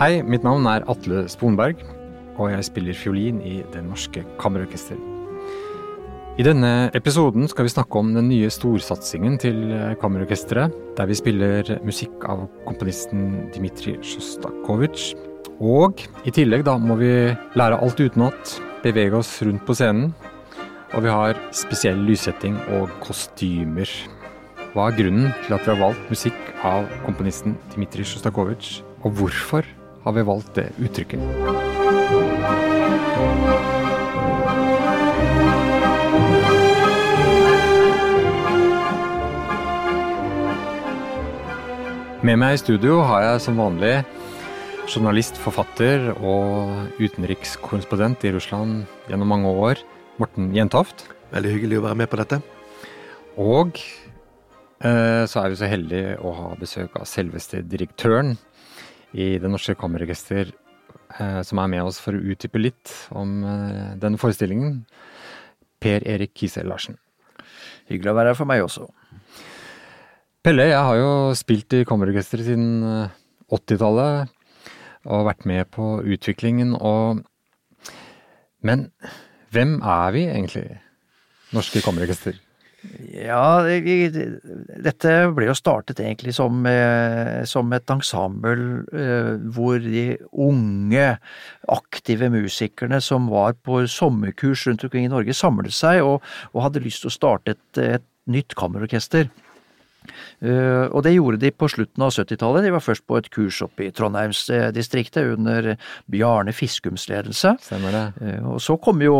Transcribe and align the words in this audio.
Hei, 0.00 0.22
mitt 0.24 0.40
navn 0.40 0.64
er 0.64 0.80
Atle 0.88 1.26
Sponberg, 1.28 1.82
og 2.40 2.46
jeg 2.48 2.64
spiller 2.64 2.96
fiolin 2.96 3.42
i 3.44 3.58
Det 3.68 3.82
Norske 3.84 4.22
Kammerorkester. 4.40 4.96
I 6.40 6.44
denne 6.46 6.70
episoden 6.96 7.44
skal 7.52 7.66
vi 7.66 7.72
snakke 7.74 8.00
om 8.00 8.14
den 8.14 8.30
nye 8.30 8.48
storsatsingen 8.48 9.34
til 9.42 9.58
Kammerorkesteret, 10.00 10.72
der 10.96 11.10
vi 11.10 11.18
spiller 11.18 11.68
musikk 11.84 12.24
av 12.24 12.46
komponisten 12.64 13.50
Dmitrij 13.52 13.98
Sjostakovitsj. 14.00 15.10
Og 15.60 16.00
i 16.24 16.32
tillegg 16.32 16.64
da 16.64 16.78
må 16.80 16.96
vi 16.96 17.10
lære 17.60 17.80
alt 17.84 18.00
utenat, 18.00 18.54
bevege 18.80 19.18
oss 19.20 19.34
rundt 19.44 19.66
på 19.68 19.76
scenen. 19.76 20.14
Og 20.96 21.04
vi 21.04 21.12
har 21.12 21.42
spesiell 21.52 22.00
lyssetting 22.08 22.56
og 22.78 22.88
kostymer. 23.04 23.92
Hva 24.72 24.88
er 24.88 24.96
grunnen 24.96 25.28
til 25.44 25.58
at 25.58 25.68
vi 25.68 25.74
har 25.74 25.84
valgt 25.84 26.08
musikk 26.08 26.40
av 26.64 26.88
komponisten 27.04 27.58
Dmitrij 27.74 28.08
Sjostakovitsj, 28.14 28.80
og 29.04 29.20
hvorfor 29.20 29.68
har 30.04 30.12
vi 30.16 30.22
valgt 30.26 30.54
det 30.56 30.70
uttrykket? 30.80 31.20
Med 42.20 42.36
meg 42.36 42.52
i 42.52 42.60
studio 42.60 42.98
har 43.08 43.22
jeg 43.24 43.44
som 43.46 43.56
vanlig 43.56 43.94
journalist, 44.90 45.38
forfatter 45.40 46.10
og 46.18 47.00
utenrikskorrespondent 47.00 48.26
i 48.28 48.32
Russland 48.34 48.82
gjennom 49.08 49.30
mange 49.32 49.48
år, 49.48 49.80
Morten 50.20 50.50
Jentoft. 50.52 51.06
Veldig 51.32 51.52
hyggelig 51.54 51.78
å 51.80 51.86
være 51.86 52.00
med 52.02 52.10
på 52.12 52.18
dette. 52.20 52.40
Og 53.40 53.78
eh, 54.84 55.24
så 55.30 55.40
er 55.40 55.52
vi 55.52 55.60
så 55.60 55.70
heldige 55.70 56.18
å 56.20 56.34
ha 56.36 56.50
besøk 56.60 56.98
av 57.00 57.08
selveste 57.08 57.62
direktøren 57.64 58.34
i 59.12 59.36
Det 59.42 59.50
Norske 59.50 59.74
Kammerorkester, 59.78 60.52
eh, 61.18 61.40
som 61.46 61.60
er 61.62 61.70
med 61.72 61.84
oss 61.84 62.00
for 62.02 62.16
å 62.16 62.22
utdype 62.32 62.60
litt 62.60 62.92
om 63.16 63.40
eh, 63.44 63.94
denne 64.00 64.20
forestillingen. 64.20 64.84
Per 65.80 66.04
Erik 66.04 66.34
Kisel 66.36 66.68
Larsen. 66.68 66.98
Hyggelig 67.88 68.12
å 68.12 68.18
være 68.18 68.32
her 68.34 68.38
for 68.38 68.48
meg 68.50 68.62
også. 68.62 68.84
Pelle, 70.44 70.68
jeg 70.68 70.84
har 70.86 70.98
jo 70.98 71.32
spilt 71.36 71.72
i 71.76 71.86
kammerorkesteret 71.88 72.50
siden 72.50 73.08
80-tallet. 73.50 74.36
Og 75.08 75.24
vært 75.24 75.46
med 75.48 75.70
på 75.72 75.94
utviklingen 76.04 76.74
og 76.76 77.24
Men 78.60 78.90
hvem 79.50 79.78
er 79.80 80.10
vi 80.12 80.26
egentlig, 80.28 80.66
Norske 81.56 81.80
Kammerorkester? 81.80 82.36
Ja, 83.12 83.60
dette 84.80 85.10
ble 85.36 85.50
jo 85.50 85.56
startet 85.58 86.00
egentlig 86.00 86.32
som, 86.32 86.64
som 87.44 87.74
et 87.76 87.92
ensemble 87.92 88.54
hvor 89.52 89.82
de 89.84 90.04
unge, 90.32 91.10
aktive 91.68 92.30
musikerne 92.32 93.02
som 93.04 93.28
var 93.28 93.58
på 93.66 93.82
sommerkurs 93.84 94.64
rundt 94.68 94.86
omkring 94.88 95.10
i 95.10 95.12
Norge, 95.12 95.36
samlet 95.36 95.76
seg 95.76 96.00
og, 96.06 96.24
og 96.54 96.64
hadde 96.64 96.84
lyst 96.86 97.04
til 97.04 97.12
å 97.12 97.18
starte 97.18 97.58
et, 97.58 97.82
et 98.00 98.06
nytt 98.30 98.56
kammerorkester. 98.56 99.28
Uh, 100.40 100.88
og 100.90 101.04
det 101.04 101.12
gjorde 101.14 101.40
de 101.42 101.50
på 101.52 101.68
slutten 101.70 102.04
av 102.04 102.12
70-tallet. 102.14 102.64
De 102.64 102.72
var 102.74 102.84
først 102.84 103.04
på 103.08 103.18
et 103.20 103.28
kurs 103.32 103.60
oppe 103.64 103.86
i 103.86 103.90
Trondheimsdistriktet 103.94 105.34
under 105.36 105.72
Bjarne 106.10 106.54
Fiskums 106.56 107.06
ledelse. 107.10 107.54
Uh, 107.70 108.54
og 108.54 108.60
så 108.64 108.78
kom 108.82 109.02
jo 109.04 109.16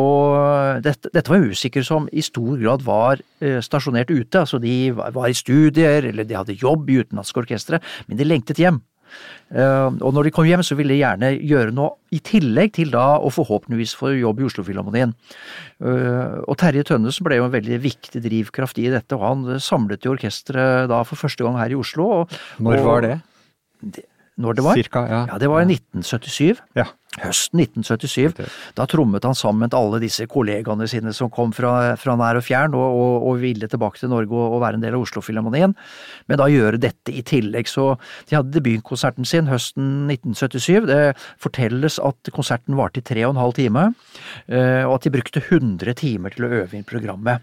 dette, 0.85 1.13
dette, 1.13 1.29
var 1.31 1.45
musikere 1.45 1.87
som 1.87 2.09
i 2.13 2.25
stor 2.25 2.57
grad 2.61 2.87
var 2.87 3.21
uh, 3.21 3.59
stasjonert 3.65 4.13
ute. 4.13 4.45
Altså 4.45 4.61
de 4.63 4.77
var, 4.97 5.13
var, 5.17 5.31
i 5.31 5.37
studier, 5.37 6.11
eller 6.11 6.29
de 6.29 6.39
hadde 6.39 6.59
jobb 6.61 6.91
i 6.91 7.03
utenlandske 7.05 7.45
orkestre, 7.45 7.83
men 8.09 8.21
de 8.21 8.29
lengtet 8.29 8.63
hjem. 8.63 8.83
Og 9.51 10.13
når 10.15 10.29
de 10.29 10.33
kom 10.35 10.47
hjem, 10.47 10.63
så 10.63 10.77
ville 10.79 10.95
de 10.95 11.01
gjerne 11.01 11.33
gjøre 11.43 11.75
noe 11.75 11.97
i 12.15 12.21
tillegg 12.23 12.75
til 12.77 12.93
da 12.93 13.17
å 13.19 13.33
forhåpentligvis 13.35 13.97
få 13.99 14.13
jobb 14.15 14.43
i 14.43 14.47
Oslofilharmonien. 14.47 15.15
Og 15.83 16.55
Terje 16.61 16.85
Tønnesen 16.87 17.27
ble 17.27 17.41
jo 17.41 17.49
en 17.49 17.55
veldig 17.57 17.81
viktig 17.83 18.23
drivkraft 18.23 18.79
i 18.79 18.87
dette, 18.93 19.19
og 19.19 19.27
han 19.27 19.59
samlet 19.63 20.07
jo 20.07 20.15
orkesteret 20.15 20.87
da 20.93 21.03
for 21.09 21.19
første 21.19 21.47
gang 21.47 21.59
her 21.59 21.75
i 21.75 21.81
Oslo. 21.81 22.07
Og, 22.21 22.39
Når 22.63 22.87
var 22.87 23.07
det? 23.09 23.17
det 23.83 24.07
når 24.41 24.57
det 24.57 24.65
var? 24.65 24.79
Cirka, 24.79 25.05
ja. 25.09 25.21
ja. 25.29 25.39
Det 25.41 25.51
var 25.51 25.65
i 25.65 25.69
1977. 25.75 26.61
Ja. 26.79 26.87
Høsten 27.19 27.59
1977. 27.59 28.37
Da 28.79 28.85
trommet 28.87 29.25
han 29.27 29.35
sammen 29.35 29.65
med 29.65 29.75
alle 29.75 29.99
disse 29.99 30.29
kollegaene 30.31 30.87
sine 30.87 31.11
som 31.17 31.27
kom 31.35 31.51
fra, 31.51 31.97
fra 31.99 32.15
nær 32.15 32.39
og 32.39 32.45
fjern 32.47 32.77
og, 32.79 32.87
og, 32.87 33.15
og, 33.27 33.41
ville 33.43 33.67
tilbake 33.67 33.99
til 33.99 34.13
Norge 34.13 34.31
og, 34.31 34.55
og 34.55 34.63
være 34.63 34.79
en 34.79 34.85
del 34.85 34.95
av 34.95 35.03
Oslofilharmonien. 35.03 35.75
Men 36.31 36.39
da 36.39 36.47
gjøre 36.47 36.79
dette 36.79 37.11
i 37.11 37.25
tillegg. 37.27 37.67
Så 37.67 37.97
de 38.31 38.39
hadde 38.39 38.55
debutkonserten 38.55 39.27
sin 39.27 39.51
høsten 39.51 40.07
1977. 40.07 40.87
Det 40.87 41.01
fortelles 41.43 41.99
at 41.99 42.31
konserten 42.37 42.79
varte 42.79 43.03
i 43.03 43.09
tre 43.11 43.27
og 43.27 43.35
en 43.35 43.43
halv 43.43 43.59
time, 43.59 43.89
og 44.47 44.95
at 44.95 45.07
de 45.07 45.15
brukte 45.19 45.43
100 45.43 45.99
timer 45.99 46.37
til 46.37 46.47
å 46.47 46.53
øve 46.63 46.79
inn 46.79 46.87
programmet. 46.87 47.43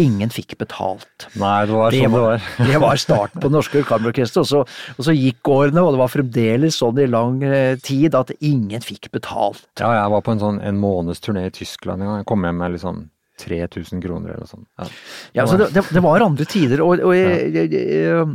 Ingen 0.00 0.30
fikk 0.32 0.54
betalt. 0.60 1.26
Nei, 1.40 1.66
det 1.66 1.74
var 1.74 1.94
sånn 1.94 2.14
det 2.14 2.22
var. 2.22 2.44
det 2.70 2.78
var 2.80 3.00
starten 3.00 3.42
på 3.42 3.50
Det 3.50 3.56
Norske 3.56 3.82
Kammerorkester, 3.88 4.46
og, 4.60 4.70
og, 4.94 5.02
så 5.04 5.14
gikk 5.16 5.50
årene, 5.50 5.82
og 5.82 5.96
det 5.96 6.00
var 6.00 6.12
fremdeles 6.12 6.78
sånn 6.80 7.02
i 7.02 7.08
lang 7.10 7.42
tid 7.84 8.14
at 8.16 8.30
ingen 8.38 8.84
fikk 8.84 8.99
betalt. 9.08 9.64
Ja, 9.80 9.94
jeg 9.96 10.12
var 10.12 10.26
på 10.26 10.34
en 10.34 10.42
sånn 10.42 10.60
en 10.60 10.78
måneds 10.80 11.22
turné 11.24 11.46
i 11.48 11.54
Tyskland 11.54 12.02
en 12.02 12.10
gang. 12.10 12.20
Jeg 12.20 12.28
kom 12.28 12.44
hjem 12.44 12.60
med 12.60 12.76
liksom 12.76 13.00
3000 13.40 14.02
kroner 14.04 14.34
eller 14.34 14.44
noe 14.44 14.50
sånt. 14.50 14.68
Ja, 14.76 14.88
ja 15.38 15.46
altså 15.46 15.56
det, 15.62 15.86
det, 15.88 16.02
var 16.04 16.24
andre 16.24 16.44
tider, 16.44 16.82
og, 16.84 17.00
og 17.00 17.14
jeg, 17.16 17.48
jeg, 17.56 17.72
jeg, 17.72 18.26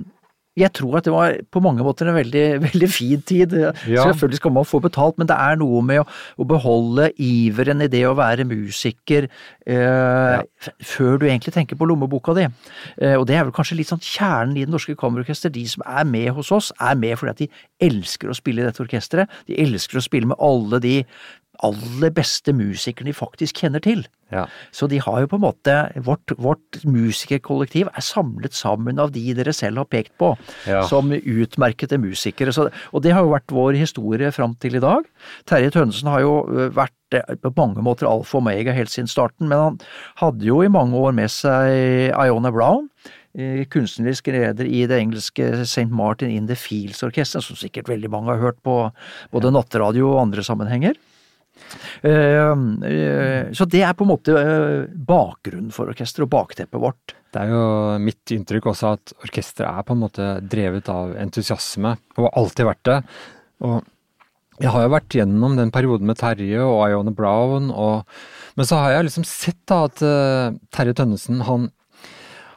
jeg, 0.56 0.72
tror 0.78 1.00
at 1.00 1.08
det 1.08 1.14
var 1.14 1.36
på 1.52 1.62
mange 1.64 1.84
måter 1.86 2.10
en 2.10 2.18
veldig, 2.18 2.46
veldig 2.68 2.90
fin 2.92 3.22
tid. 3.22 3.56
Ja. 3.90 4.06
Selvfølgelig 4.08 4.40
skal 4.42 4.56
man 4.56 4.68
få 4.68 4.80
betalt, 4.84 5.20
men 5.20 5.30
det 5.30 5.38
er 5.38 5.60
noe 5.62 5.82
med 5.86 6.04
å, 6.04 6.08
å 6.40 6.48
beholde 6.48 7.10
iveren 7.22 7.84
i 7.86 7.90
det 7.92 8.06
å 8.08 8.16
være 8.18 8.48
musiker 8.48 9.28
eh, 9.28 9.76
ja. 9.76 10.42
før 10.84 11.20
du 11.22 11.28
egentlig 11.28 11.56
tenker 11.56 11.80
på 11.80 11.88
lommeboka 11.90 12.36
di. 12.38 12.48
Eh, 13.02 13.16
og 13.20 13.28
det 13.30 13.40
er 13.40 13.48
vel 13.48 13.56
kanskje 13.56 13.80
litt 13.80 13.92
sånn 13.92 14.04
kjernen 14.04 14.58
i 14.58 14.66
Det 14.66 14.74
Norske 14.74 14.98
Kammerorkester. 15.00 15.54
De 15.54 15.66
som 15.70 15.86
er 15.86 16.08
med 16.10 16.32
hos 16.38 16.54
oss, 16.56 16.72
er 16.80 17.00
med 17.00 17.18
fordi 17.20 17.36
at 17.36 17.44
de 17.44 17.88
elsker 17.90 18.32
å 18.32 18.38
spille 18.38 18.64
i 18.64 18.68
dette 18.68 18.84
orkesteret. 18.84 19.42
De 19.50 19.60
elsker 19.66 20.00
å 20.00 20.06
spille 20.06 20.32
med 20.32 20.40
alle 20.44 20.82
de 20.84 21.00
aller 21.64 22.12
beste 22.16 22.54
musikerne 22.56 23.12
de 23.12 23.18
faktisk 23.18 23.62
kjenner 23.64 23.84
til. 23.84 24.06
Ja. 24.34 24.46
Så 24.74 24.88
de 24.90 24.98
har 25.04 25.20
jo 25.22 25.30
på 25.30 25.38
en 25.38 25.44
måte 25.44 25.74
Vårt, 26.02 26.34
vårt 26.42 26.80
musikerkollektiv 26.82 27.92
er 27.92 28.04
samlet 28.04 28.56
sammen 28.58 28.98
av 29.00 29.12
de 29.14 29.22
dere 29.38 29.54
selv 29.54 29.84
har 29.84 29.90
pekt 29.92 30.16
på 30.22 30.32
ja. 30.66 30.82
som 30.90 31.14
utmerkede 31.14 32.00
musikere. 32.02 32.54
Så, 32.56 32.68
og 32.92 33.06
det 33.06 33.14
har 33.14 33.26
jo 33.26 33.36
vært 33.36 33.54
vår 33.54 33.78
historie 33.78 34.32
fram 34.36 34.56
til 34.62 34.80
i 34.80 34.84
dag. 34.84 35.06
Terje 35.46 35.74
Tønnesen 35.76 36.10
har 36.10 36.26
jo 36.26 36.40
vært 36.74 36.94
på 37.44 37.54
mange 37.56 37.84
måter 37.86 38.10
alfa 38.10 38.40
og 38.40 38.44
omega 38.44 38.74
helt 38.76 38.92
siden 38.92 39.08
starten, 39.08 39.48
men 39.48 39.62
han 39.62 39.78
hadde 40.20 40.48
jo 40.48 40.64
i 40.66 40.74
mange 40.74 40.98
år 40.98 41.14
med 41.16 41.32
seg 41.32 42.10
Iona 42.10 42.52
Brown 42.52 42.90
kunstnerisk 43.72 44.30
leder 44.32 44.68
i 44.68 44.86
det 44.88 45.00
engelske 45.02 45.50
St. 45.66 45.90
Martin 45.92 46.32
in 46.32 46.48
the 46.48 46.56
Fields-orkesteret, 46.56 47.44
som 47.44 47.60
sikkert 47.60 47.90
veldig 47.92 48.12
mange 48.12 48.32
har 48.32 48.40
hørt 48.40 48.62
på 48.64 48.78
både 49.32 49.52
nattradio 49.52 50.14
og 50.14 50.22
andre 50.22 50.44
sammenhenger. 50.44 50.96
Så 53.56 53.64
det 53.72 53.82
er 53.86 53.96
på 53.98 54.04
en 54.06 54.12
måte 54.12 54.32
bakgrunnen 55.08 55.72
for 55.74 55.90
orkesteret 55.92 56.28
og 56.28 56.34
bakteppet 56.36 56.82
vårt. 56.82 57.06
Det 57.34 57.40
er 57.42 57.50
jo 57.52 57.64
mitt 58.00 58.32
inntrykk 58.32 58.66
også 58.72 58.86
at 58.96 59.06
orkesteret 59.26 59.72
er 59.72 59.84
på 59.88 59.94
en 59.96 60.04
måte 60.06 60.26
drevet 60.52 60.88
av 60.92 61.06
entusiasme, 61.20 61.92
og 62.16 62.22
har 62.28 62.38
alltid 62.42 62.66
vært 62.70 62.86
det. 62.88 63.00
Og 63.66 63.76
jeg 64.64 64.72
har 64.72 64.82
jo 64.86 64.94
vært 64.94 65.16
gjennom 65.18 65.54
den 65.60 65.74
perioden 65.76 66.08
med 66.08 66.20
Terje 66.22 66.62
og 66.64 66.80
Ione 66.88 67.14
Brown, 67.16 67.64
og, 67.76 67.96
men 68.56 68.66
så 68.68 68.76
har 68.80 68.90
jeg 68.94 69.06
liksom 69.10 69.26
sett 69.28 69.62
da 69.68 69.78
at 69.90 69.98
Terje 70.76 70.94
Tønnesen 70.96 71.38
han 71.48 71.62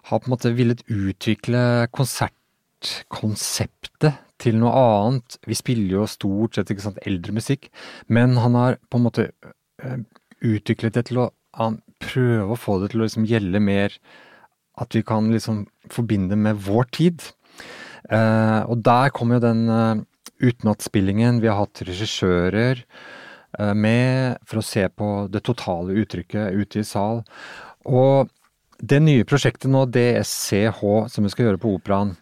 har 0.08 0.18
på 0.20 0.26
en 0.28 0.34
måte 0.36 0.56
villet 0.56 0.82
utvikle 0.86 1.62
konsertkonseptet 1.92 4.12
til 4.42 4.58
noe 4.60 4.72
annet. 4.78 5.38
Vi 5.48 5.56
spiller 5.58 6.00
jo 6.00 6.06
stort 6.10 6.58
sett 6.58 6.70
ikke 6.72 6.86
sant, 6.86 7.02
eldre 7.06 7.34
musikk, 7.36 7.68
men 8.06 8.36
han 8.38 8.56
har 8.58 8.78
på 8.90 9.00
en 9.00 9.06
måte 9.08 9.28
utviklet 10.44 10.94
det 10.94 11.08
til 11.10 11.22
å 11.24 11.30
prøve 12.02 12.54
å 12.54 12.58
få 12.58 12.78
det 12.82 12.92
til 12.92 13.02
å 13.02 13.08
liksom 13.08 13.26
gjelde 13.28 13.62
mer 13.62 13.94
at 14.78 14.94
vi 14.94 15.02
kan 15.06 15.30
liksom 15.32 15.64
forbinde 15.90 16.38
med 16.38 16.60
vår 16.68 16.88
tid. 16.94 17.24
Eh, 18.10 18.62
og 18.70 18.82
der 18.86 19.10
kommer 19.14 19.38
jo 19.38 19.46
den 19.48 19.64
eh, 19.68 20.02
utenatspillingen. 20.38 21.40
Vi 21.42 21.50
har 21.50 21.64
hatt 21.64 21.82
regissører 21.86 22.84
eh, 23.58 23.74
med 23.74 24.38
for 24.46 24.60
å 24.60 24.66
se 24.66 24.86
på 24.88 25.10
det 25.32 25.42
totale 25.48 25.98
uttrykket 26.04 26.54
ute 26.54 26.82
i 26.82 26.86
sal. 26.86 27.24
Og 27.88 28.30
det 28.78 29.00
nye 29.02 29.26
prosjektet 29.26 29.70
nå, 29.72 29.88
DSCH, 29.90 30.82
som 31.10 31.26
vi 31.26 31.32
skal 31.34 31.48
gjøre 31.48 31.62
på 31.62 31.74
Operaen, 31.74 32.14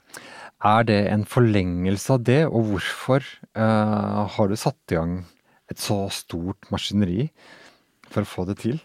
er 0.65 0.87
det 0.89 0.99
en 1.13 1.25
forlengelse 1.29 2.17
av 2.17 2.25
det, 2.25 2.41
og 2.49 2.71
hvorfor 2.71 3.25
uh, 3.59 4.25
har 4.37 4.49
du 4.49 4.57
satt 4.57 4.93
i 4.93 4.99
gang 4.99 5.19
et 5.71 5.81
så 5.83 6.07
stort 6.15 6.71
maskineri 6.73 7.29
for 8.09 8.23
å 8.23 8.31
få 8.31 8.47
det 8.49 8.59
til? 8.63 8.81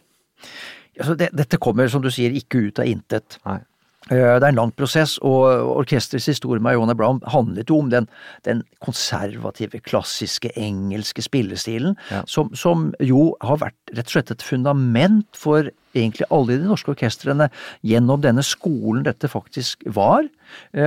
Altså 0.99 1.15
det, 1.15 1.29
dette 1.37 1.59
kommer, 1.61 1.87
som 1.87 2.03
du 2.03 2.11
sier, 2.11 2.33
ikke 2.35 2.65
ut 2.67 2.81
av 2.81 2.89
intet. 2.89 3.39
Nei. 3.47 3.61
Det 4.09 4.17
er 4.17 4.43
en 4.47 4.57
lang 4.57 4.71
prosess, 4.73 5.19
og 5.21 5.45
orkesterets 5.77 6.25
historie 6.31 6.61
med 6.63 6.73
Iona 6.73 6.95
Brown 6.97 7.19
handlet 7.29 7.69
jo 7.69 7.77
om 7.83 7.91
den, 7.91 8.07
den 8.47 8.63
konservative, 8.81 9.77
klassiske, 9.85 10.49
engelske 10.57 11.21
spillestilen, 11.21 11.93
ja. 12.09 12.23
som, 12.25 12.49
som, 12.57 12.89
jo 12.99 13.35
har 13.45 13.61
vært 13.61 13.93
rett 13.93 14.09
og 14.09 14.15
slett 14.15 14.33
et 14.33 14.45
fundament 14.45 15.29
for 15.37 15.69
egentlig 15.93 16.25
alle 16.33 16.57
de 16.57 16.65
norske 16.65 16.91
orkestrene 16.95 17.51
gjennom 17.85 18.23
denne 18.23 18.43
skolen 18.47 19.05
dette 19.05 19.29
faktisk 19.29 19.85
var. 19.85 20.25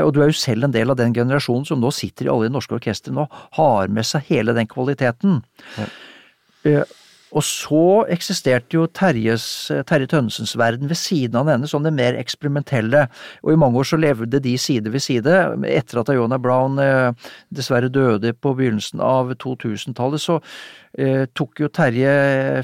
Og 0.03 0.11
du 0.17 0.21
er 0.25 0.33
jo 0.33 0.41
selv 0.41 0.67
en 0.67 0.75
del 0.75 0.91
av 0.91 0.99
den 0.99 1.15
generasjonen 1.15 1.69
som 1.69 1.81
nå 1.81 1.93
sitter 1.95 2.27
i 2.27 2.35
alle 2.35 2.49
de 2.49 2.57
norske 2.57 2.75
orkestrene 2.77 3.29
og 3.29 3.41
har 3.61 3.95
med 3.95 4.11
seg 4.11 4.27
hele 4.33 4.57
den 4.57 4.69
kvaliteten. 4.71 5.43
Ja. 5.79 6.83
Og 7.35 7.43
så 7.43 7.85
eksisterte 8.15 8.77
jo 8.77 8.87
Terjes, 8.95 9.47
Terje 9.89 10.09
Tønnesens 10.11 10.55
verden 10.59 10.91
ved 10.91 10.99
siden 11.01 11.41
av 11.41 11.49
denne, 11.51 11.69
som 11.71 11.83
det 11.85 11.95
mer 11.95 12.19
eksperimentelle. 12.19 13.07
Og 13.43 13.55
i 13.55 13.59
mange 13.59 13.81
år 13.81 13.89
så 13.91 13.99
levde 13.99 14.41
de 14.43 14.55
side 14.61 14.93
ved 14.95 15.03
side. 15.03 15.41
Etter 15.67 16.03
at 16.03 16.13
Iona 16.15 16.39
Brown 16.39 16.79
eh, 16.83 17.11
dessverre 17.55 17.91
døde 17.93 18.35
på 18.39 18.55
begynnelsen 18.55 19.03
av 19.03 19.35
2000-tallet, 19.43 20.23
så 20.23 20.39
eh, 20.99 21.25
tok 21.35 21.65
jo 21.65 21.73
Terje 21.75 22.15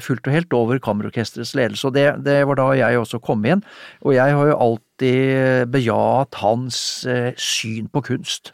fullt 0.03 0.31
og 0.31 0.37
helt 0.37 0.55
over 0.55 0.79
Kammerorkesterets 0.83 1.53
ledelse. 1.59 1.89
Og 1.89 1.97
det, 1.97 2.07
det, 2.23 2.39
var 2.47 2.61
da 2.61 2.71
jeg 2.79 3.01
også 3.01 3.19
kom 3.23 3.43
inn. 3.43 3.65
Og 4.05 4.15
jeg 4.15 4.39
har 4.39 4.53
jo 4.53 4.61
alltid 4.69 5.67
bejaet 5.73 6.39
hans 6.45 6.81
eh, 7.09 7.31
syn 7.35 7.91
på 7.91 8.05
kunst. 8.07 8.53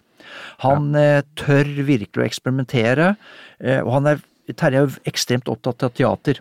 Han. 0.66 0.92
Eh, 0.98 1.22
tør 1.38 1.70
virkelig 1.86 2.24
å 2.24 2.26
eksperimentere, 2.26 3.14
eh, 3.62 3.80
og 3.84 3.94
han 4.00 4.12
er 4.14 4.26
Terje 4.54 4.80
er 4.80 4.88
jo 4.88 5.10
ekstremt 5.10 5.50
opptatt 5.52 5.84
av 5.84 5.96
teater 5.98 6.40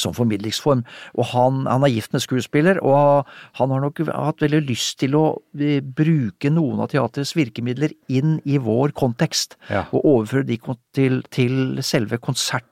som 0.00 0.14
formidlingsform. 0.16 0.84
Og 1.18 1.28
han, 1.32 1.62
han, 1.68 1.84
er 1.84 1.94
gift 1.94 2.14
med 2.14 2.24
skuespiller, 2.24 2.80
og 2.84 3.28
han 3.58 3.74
har 3.74 3.84
nok 3.84 4.04
hatt 4.08 4.42
veldig 4.44 4.64
lyst 4.68 4.98
til 5.02 5.16
å 5.18 5.26
eh, 5.58 5.80
bruke 5.82 6.52
noen 6.52 6.82
av 6.84 6.92
teaterets 6.92 7.36
virkemidler 7.38 7.94
inn 8.12 8.38
i 8.44 8.58
vår 8.62 8.94
kontekst, 8.96 9.58
ja. 9.70 9.86
og 9.92 10.04
overføre 10.16 10.48
de 10.48 10.60
til, 10.96 11.22
til 11.32 11.82
selve 11.84 12.20
konsert 12.22 12.68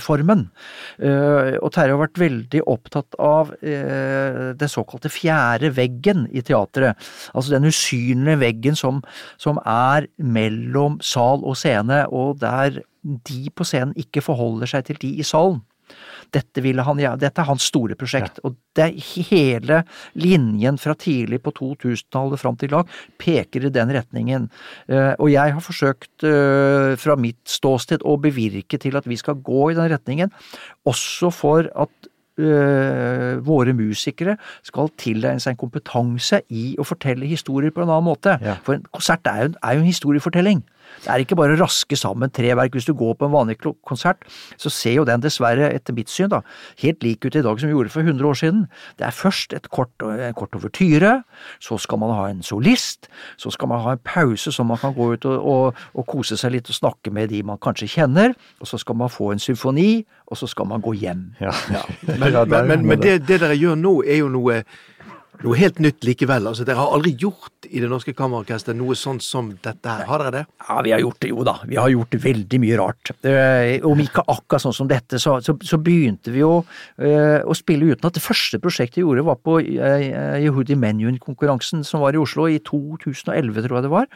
formen. 0.00 0.46
Eh, 0.96 1.58
og 1.58 1.68
Terje 1.74 1.92
har 1.92 1.98
vært 2.00 2.22
veldig 2.22 2.62
opptatt 2.72 3.18
av 3.20 3.50
det 3.60 4.68
såkalte 4.72 5.10
fjerde 5.12 5.68
veggen 5.76 6.24
i 6.32 6.40
teatret. 6.40 6.96
Altså 7.36 7.52
den 7.52 7.68
usynlige 7.68 8.40
veggen 8.40 8.78
som, 8.80 9.02
som 9.36 9.60
er 9.60 10.08
mellom 10.16 10.96
sal 11.04 11.44
og 11.44 11.58
scene, 11.60 12.06
og 12.08 12.40
der 12.40 12.80
de 13.04 13.50
på 13.52 13.64
scenen 13.68 13.92
ikke 14.00 14.24
forholder 14.24 14.70
seg 14.70 14.88
til 14.88 15.00
de 15.02 15.12
i 15.20 15.26
salen. 15.26 15.60
Dette, 16.34 16.62
han, 16.86 17.02
ja, 17.02 17.14
dette 17.20 17.42
er 17.42 17.48
hans 17.48 17.68
store 17.70 17.96
prosjekt, 17.98 18.40
ja. 18.40 18.48
og 18.48 18.56
det 18.76 18.86
er 18.88 19.26
hele 19.30 19.80
linjen 20.18 20.78
fra 20.82 20.96
tidlig 20.98 21.40
på 21.44 21.52
2000-tallet 21.54 22.42
fram 22.42 22.58
til 22.58 22.72
i 22.72 22.74
dag 22.74 22.96
peker 23.20 23.68
i 23.68 23.74
den 23.74 23.92
retningen. 23.94 24.48
Uh, 24.90 25.12
og 25.18 25.28
jeg 25.32 25.54
har 25.56 25.64
forsøkt 25.64 26.26
uh, 26.26 26.94
fra 27.00 27.18
mitt 27.20 27.42
ståsted 27.50 28.04
å 28.04 28.16
bevirke 28.22 28.80
til 28.82 28.98
at 28.98 29.06
vi 29.10 29.18
skal 29.20 29.38
gå 29.44 29.70
i 29.70 29.78
den 29.78 29.92
retningen, 29.94 30.34
også 30.90 31.32
for 31.34 31.70
at 31.74 32.10
Uh, 32.34 33.38
våre 33.46 33.70
musikere 33.78 34.32
skal 34.66 34.88
tilegne 34.98 35.38
seg 35.38 35.52
en 35.52 35.58
kompetanse 35.60 36.40
i 36.50 36.72
å 36.82 36.86
fortelle 36.86 37.28
historier 37.30 37.70
på 37.70 37.84
en 37.84 37.92
annen 37.92 38.08
måte. 38.08 38.34
Ja. 38.42 38.56
For 38.66 38.74
en 38.74 38.82
konsert 38.90 39.28
er 39.30 39.44
jo, 39.44 39.52
er 39.62 39.76
jo 39.76 39.84
en 39.84 39.86
historiefortelling. 39.86 40.64
Det 41.04 41.10
er 41.12 41.24
ikke 41.24 41.38
bare 41.38 41.56
å 41.56 41.60
raske 41.60 41.98
sammen 41.98 42.32
tre 42.34 42.54
verk. 42.56 42.76
Hvis 42.76 42.88
du 42.88 42.94
går 42.96 43.16
på 43.18 43.28
en 43.28 43.34
vanlig 43.34 43.58
konsert, 43.86 44.24
så 44.60 44.72
ser 44.72 44.98
jo 45.00 45.06
den 45.08 45.24
dessverre, 45.24 45.70
etter 45.74 45.96
mitt 45.96 46.12
syn, 46.12 46.30
da, 46.32 46.40
helt 46.82 47.02
lik 47.04 47.26
ut 47.26 47.36
i 47.36 47.42
dag 47.44 47.60
som 47.60 47.70
vi 47.70 47.74
gjorde 47.76 47.92
for 47.92 48.06
100 48.06 48.28
år 48.30 48.40
siden. 48.40 48.64
Det 49.00 49.08
er 49.08 49.16
først 49.16 49.56
et 49.56 49.68
kort, 49.74 49.92
en 50.04 50.36
kort 50.38 50.56
overtyre, 50.56 51.16
så 51.62 51.78
skal 51.80 52.00
man 52.02 52.14
ha 52.14 52.28
en 52.30 52.42
solist, 52.46 53.10
så 53.40 53.52
skal 53.54 53.70
man 53.72 53.82
ha 53.84 53.96
en 53.96 54.04
pause 54.04 54.52
så 54.54 54.64
man 54.66 54.80
kan 54.80 54.94
gå 54.94 55.10
ut 55.14 55.26
og, 55.28 55.36
og, 55.50 55.84
og 55.94 56.06
kose 56.10 56.38
seg 56.40 56.54
litt 56.54 56.70
og 56.70 56.78
snakke 56.78 57.12
med 57.14 57.32
de 57.32 57.42
man 57.46 57.60
kanskje 57.62 57.90
kjenner, 57.96 58.34
og 58.60 58.70
så 58.70 58.80
skal 58.80 58.98
man 59.00 59.12
få 59.12 59.32
en 59.34 59.42
symfoni, 59.42 60.04
og 60.30 60.38
så 60.40 60.48
skal 60.50 60.68
man 60.70 60.84
gå 60.84 60.94
hjem. 61.02 61.26
Ja. 61.42 61.52
Ja. 61.72 61.84
Men, 62.24 62.32
men, 62.48 62.66
men, 62.68 62.86
men 62.86 63.00
det, 63.02 63.14
det 63.28 63.40
dere 63.42 63.56
gjør 63.58 63.76
nå, 63.76 63.92
er 64.06 64.20
jo 64.22 64.28
noe 64.32 64.62
noe 65.42 65.58
helt 65.58 65.80
nytt 65.82 66.04
likevel. 66.06 66.46
Altså, 66.48 66.64
Dere 66.66 66.80
har 66.80 66.94
aldri 66.94 67.14
gjort 67.18 67.53
i 67.74 67.82
Det 67.82 67.90
Norske 67.90 68.14
Kammerorkester 68.16 68.76
noe 68.76 68.96
sånt 68.98 69.24
som 69.26 69.50
dette 69.64 69.90
her, 69.90 70.06
har 70.08 70.22
dere 70.22 70.32
det? 70.36 70.42
Ja, 70.62 70.78
vi 70.86 70.94
har 70.94 71.02
gjort 71.02 71.20
det, 71.24 71.30
jo 71.32 71.44
da. 71.46 71.56
Vi 71.66 71.78
har 71.80 71.90
gjort 71.92 72.16
veldig 72.24 72.60
mye 72.62 72.78
rart. 72.80 73.12
Uh, 73.26 73.82
om 73.90 74.00
ikke 74.04 74.24
akkurat 74.24 74.64
sånn 74.64 74.76
som 74.76 74.90
dette, 74.90 75.20
så, 75.22 75.36
så, 75.44 75.56
så 75.58 75.80
begynte 75.82 76.34
vi 76.34 76.44
jo 76.44 76.56
uh, 76.62 77.40
å 77.42 77.58
spille 77.58 77.92
uten 77.92 78.08
at 78.08 78.16
det 78.16 78.24
første 78.24 78.60
prosjektet 78.62 79.02
vi 79.02 79.06
gjorde 79.06 79.26
var 79.26 79.40
på 79.42 79.58
uh, 79.60 80.08
Yehudi 80.40 80.78
Menjun-konkurransen 80.78 81.84
som 81.86 82.04
var 82.04 82.14
i 82.14 82.22
Oslo 82.22 82.48
i 82.50 82.60
2011, 82.62 83.64
tror 83.66 83.80
jeg 83.80 83.88
det 83.88 83.94
var. 83.94 84.10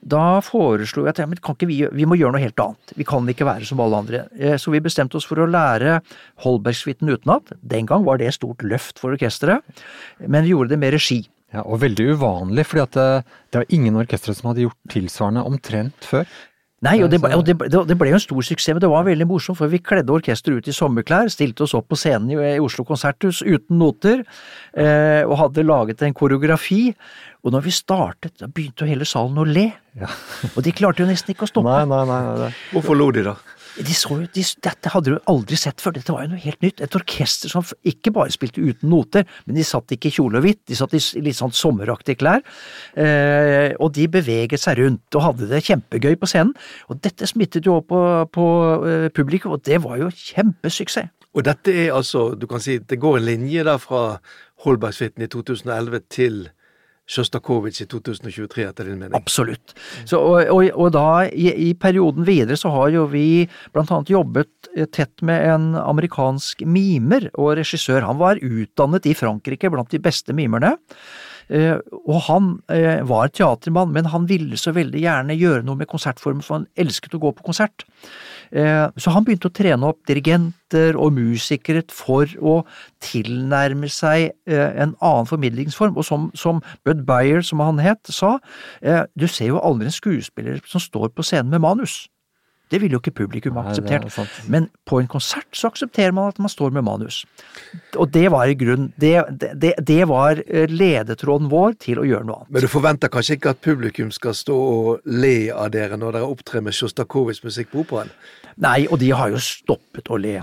Da 0.00 0.40
foreslo 0.40 1.04
jeg 1.04 1.12
at 1.12 1.20
ja, 1.20 1.56
vi, 1.68 1.82
vi 1.84 2.06
må 2.08 2.16
gjøre 2.16 2.36
noe 2.36 2.42
helt 2.42 2.62
annet. 2.62 2.94
Vi 2.96 3.04
kan 3.08 3.26
ikke 3.28 3.48
være 3.48 3.68
som 3.68 3.82
alle 3.84 3.98
andre. 4.00 4.22
Eh, 4.38 4.56
så 4.60 4.72
vi 4.72 4.80
bestemte 4.80 5.18
oss 5.18 5.28
for 5.28 5.42
å 5.42 5.48
lære 5.48 5.98
Holbergsuiten 6.44 7.10
utenat. 7.12 7.52
Den 7.60 7.88
gang 7.88 8.06
var 8.06 8.20
det 8.20 8.30
et 8.30 8.38
stort 8.38 8.64
løft 8.64 9.00
for 9.00 9.12
orkesteret, 9.16 9.60
men 10.24 10.46
vi 10.46 10.54
gjorde 10.54 10.72
det 10.72 10.80
med 10.80 10.96
regi. 10.96 11.20
Ja, 11.50 11.64
Og 11.66 11.80
veldig 11.82 12.12
uvanlig, 12.14 12.66
fordi 12.66 12.82
at 12.84 12.94
det, 12.94 13.08
eh, 13.16 13.40
det 13.50 13.62
var 13.62 13.74
ingen 13.74 13.96
orkestre 13.98 14.34
som 14.34 14.52
hadde 14.52 14.68
gjort 14.68 14.92
tilsvarende 14.92 15.42
omtrent 15.42 16.06
før. 16.06 16.28
Nei, 16.80 16.94
og, 17.04 17.10
det, 17.12 17.18
og 17.20 17.42
det, 17.44 17.58
det, 17.60 17.94
ble 18.00 18.08
jo 18.08 18.16
en 18.16 18.22
stor 18.22 18.44
suksess, 18.46 18.72
men 18.72 18.80
det 18.80 18.88
var 18.88 19.04
veldig 19.04 19.26
morsomt, 19.28 19.58
for 19.58 19.68
vi 19.68 19.82
kledde 19.84 20.14
orkesteret 20.14 20.62
ut 20.62 20.70
i 20.70 20.72
sommerklær, 20.72 21.28
stilte 21.28 21.66
oss 21.66 21.74
opp 21.76 21.90
på 21.92 21.98
scenen 22.00 22.30
i, 22.32 22.54
Oslo 22.62 22.86
konserthus 22.88 23.42
uten 23.44 23.76
noter, 23.82 24.22
eh, 24.72 25.20
og 25.26 25.36
hadde 25.42 25.66
laget 25.66 26.00
en 26.06 26.16
koreografi. 26.16 26.86
Og 27.44 27.52
når 27.52 27.66
vi 27.66 27.74
startet, 27.76 28.32
da 28.40 28.48
begynte 28.48 28.86
jo 28.86 28.88
hele 28.94 29.08
salen 29.08 29.36
å 29.36 29.44
le. 29.44 29.66
Ja. 30.00 30.08
og 30.54 30.64
de 30.64 30.72
klarte 30.72 31.04
jo 31.04 31.10
nesten 31.10 31.34
ikke 31.34 31.44
å 31.44 31.52
stoppe. 31.52 31.68
Nei, 31.68 31.84
nei, 31.90 32.00
nei, 32.08 32.38
nei. 32.46 32.50
Hvorfor 32.72 32.96
lo 32.96 33.10
de, 33.12 33.26
da? 33.28 33.36
De 33.80 33.94
så 33.96 34.16
jo, 34.20 34.26
de, 34.34 34.42
dette 34.64 34.92
hadde 34.92 35.14
du 35.14 35.30
aldri 35.30 35.56
sett 35.58 35.80
før, 35.82 35.94
dette 35.96 36.12
var 36.12 36.26
jo 36.26 36.32
noe 36.34 36.42
helt 36.42 36.60
nytt. 36.64 36.82
Et 36.84 36.96
orkester 36.98 37.52
som 37.52 37.64
ikke 37.86 38.12
bare 38.14 38.32
spilte 38.34 38.62
uten 38.62 38.90
noter, 38.92 39.24
men 39.46 39.56
de 39.56 39.64
satt 39.66 39.94
ikke 39.94 40.10
i 40.10 40.16
kjole 40.18 40.40
og 40.40 40.46
hvitt, 40.46 40.62
de 40.68 40.78
satt 40.78 40.96
i 40.96 41.02
litt 41.24 41.38
sånn 41.38 41.54
sommeraktige 41.56 42.20
klær. 42.20 42.44
Eh, 42.98 43.72
og 43.80 43.94
de 43.96 44.08
beveget 44.12 44.62
seg 44.62 44.82
rundt 44.82 45.16
og 45.18 45.26
hadde 45.28 45.48
det 45.50 45.62
kjempegøy 45.68 46.18
på 46.20 46.30
scenen. 46.30 46.52
Og 46.92 47.00
dette 47.04 47.28
smittet 47.30 47.66
jo 47.68 47.78
over 47.78 47.88
på, 47.88 48.02
på 48.36 48.46
eh, 48.90 49.08
publikum, 49.16 49.56
og 49.56 49.64
det 49.66 49.80
var 49.84 50.00
jo 50.02 50.12
kjempesuksess. 50.12 51.10
Og 51.30 51.44
dette 51.46 51.70
er 51.70 51.92
altså, 51.94 52.32
du 52.34 52.48
kan 52.50 52.62
si, 52.62 52.80
det 52.82 52.98
går 52.98 53.20
en 53.20 53.28
linje 53.28 53.62
der 53.66 53.78
fra 53.78 54.18
Holbergsuiten 54.64 55.22
i 55.22 55.30
2011 55.30 56.02
til 56.10 56.40
Sjostakovitsj 57.10 57.84
i 57.84 57.88
2023, 57.90 58.66
etter 58.68 58.86
din 58.86 59.00
mening? 59.00 59.16
Absolutt. 59.18 59.74
Så, 60.04 60.20
og, 60.20 60.44
og, 60.46 60.68
og, 60.70 60.90
da, 60.94 61.06
i, 61.26 61.48
i, 61.70 61.70
perioden 61.74 62.26
videre, 62.28 62.58
så 62.60 62.70
har 62.74 62.92
jo 62.94 63.08
vi 63.10 63.48
blant 63.74 63.90
annet 63.94 64.12
jobbet 64.14 64.70
eh, 64.76 64.86
tett 64.86 65.24
med 65.26 65.48
en 65.50 65.72
amerikansk 65.80 66.62
mimer 66.68 67.26
og 67.34 67.56
regissør. 67.58 68.06
Han 68.06 68.20
var 68.20 68.42
utdannet 68.42 69.10
i 69.10 69.16
Frankrike 69.18 69.72
blant 69.72 69.90
de 69.90 70.02
beste 70.02 70.36
mimerne. 70.36 70.76
Uh, 71.50 71.78
og 72.04 72.20
han 72.28 72.50
uh, 72.70 73.00
var 73.10 73.32
teatermann, 73.34 73.90
men 73.94 74.10
han 74.12 74.28
ville 74.30 74.58
så 74.60 74.74
veldig 74.76 75.02
gjerne 75.02 75.38
gjøre 75.38 75.64
noe 75.66 75.80
med 75.80 75.90
konsertformen, 75.90 76.44
for 76.46 76.60
han 76.60 76.68
elsket 76.78 77.16
å 77.18 77.22
gå 77.22 77.34
på 77.34 77.48
konsert. 77.50 77.86
Eh, 78.50 78.86
så 78.98 79.12
han 79.14 79.26
begynte 79.26 79.46
å 79.46 79.54
trene 79.54 79.90
opp 79.92 80.00
dirigenter 80.10 80.98
og 80.98 81.14
musikere 81.14 81.84
for 81.94 82.30
å 82.42 82.56
tilnærme 83.04 83.90
seg 83.92 84.32
eh, 84.50 84.70
en 84.82 84.96
annen 84.98 85.28
formidlingsform. 85.30 85.96
Og 85.98 86.06
som, 86.06 86.28
som 86.34 86.62
Bud 86.86 87.04
Beyer, 87.06 87.44
som 87.46 87.62
han 87.62 87.82
het, 87.82 88.02
sa, 88.10 88.38
eh, 88.82 89.04
du 89.14 89.28
ser 89.30 89.52
jo 89.52 89.62
aldri 89.62 89.90
en 89.90 89.94
skuespiller 89.94 90.62
som 90.66 90.82
står 90.82 91.12
på 91.14 91.26
scenen 91.26 91.52
med 91.54 91.62
manus. 91.66 92.02
Det 92.70 92.80
ville 92.82 92.96
jo 92.96 93.02
ikke 93.02 93.14
publikum 93.22 93.58
ha 93.58 93.66
akseptert. 93.70 94.06
Men 94.50 94.68
på 94.86 95.00
en 95.00 95.08
konsert 95.10 95.48
så 95.56 95.70
aksepterer 95.70 96.14
man 96.16 96.30
at 96.30 96.38
man 96.42 96.52
står 96.52 96.74
med 96.74 96.86
manus. 96.86 97.24
Og 97.98 98.10
det 98.14 98.28
var 98.32 98.50
i 98.50 98.56
grunn 98.58 98.90
det, 99.00 99.14
det, 99.40 99.74
det, 99.86 100.02
var 100.10 100.42
ledetråden 100.70 101.50
vår 101.50 101.76
til 101.82 102.02
å 102.02 102.06
gjøre 102.06 102.28
noe 102.28 102.42
annet. 102.42 102.52
Men 102.54 102.66
du 102.66 102.70
forventer 102.70 103.12
kanskje 103.12 103.38
ikke 103.38 103.54
at 103.54 103.64
publikum 103.64 104.12
skal 104.14 104.36
stå 104.36 104.56
og 104.56 105.10
le 105.10 105.50
av 105.54 105.72
dere 105.74 105.98
når 106.00 106.18
dere 106.18 106.30
opptrer 106.30 106.64
med 106.64 106.76
Sjostakovitsj 106.76 107.44
musikk 107.46 107.74
på 107.74 107.84
operaen? 107.84 108.14
Nei, 108.60 108.84
og 108.90 108.98
de 109.00 109.08
har 109.16 109.30
jo 109.32 109.40
stoppet 109.40 110.10
å 110.12 110.18
le. 110.20 110.34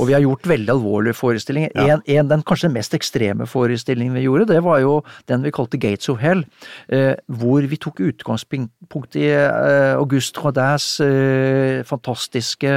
Og 0.00 0.08
vi 0.08 0.14
har 0.16 0.22
gjort 0.24 0.48
veldig 0.50 0.72
alvorlige 0.72 1.14
forestillinger. 1.14 1.70
Ja. 1.76 1.96
En, 1.96 2.02
en, 2.16 2.30
den 2.32 2.42
kanskje 2.46 2.70
mest 2.72 2.96
ekstreme 2.96 3.46
forestillingen 3.46 4.16
vi 4.18 4.24
gjorde, 4.24 4.48
det 4.50 4.62
var 4.66 4.80
jo 4.82 4.96
den 5.30 5.44
vi 5.46 5.52
kalte 5.54 5.78
Gates 5.80 6.10
of 6.10 6.18
Hell, 6.22 6.42
eh, 6.90 7.14
hvor 7.30 7.66
vi 7.70 7.78
tok 7.80 8.02
utgangspunkt 8.02 9.18
i 9.20 9.28
eh, 9.30 9.92
August 9.94 10.40
Rodins 10.42 10.88
eh, 11.04 11.69
fantastiske 11.88 12.72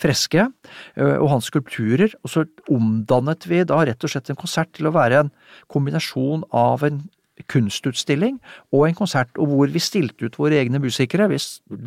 freske 0.00 0.46
eh, 0.46 1.16
og 1.18 1.28
hans 1.34 1.50
skulpturer, 1.50 2.14
og 2.22 2.32
så 2.32 2.46
omdannet 2.72 3.48
vi 3.50 3.64
da 3.68 3.82
rett 3.88 4.04
og 4.04 4.12
slett 4.12 4.32
en 4.32 4.40
konsert 4.40 4.72
til 4.76 4.90
å 4.90 4.94
være 4.96 5.24
en 5.24 5.32
kombinasjon 5.72 6.46
av 6.54 6.84
en 6.88 7.02
kunstutstilling 7.48 8.38
og 8.72 8.88
en 8.88 8.98
konsert, 8.98 9.30
og 9.38 9.52
hvor 9.52 9.72
vi 9.72 9.82
stilte 9.82 10.28
ut 10.28 10.38
våre 10.40 10.60
egne 10.60 10.80
musikere. 10.82 11.28
Vi 11.30 11.40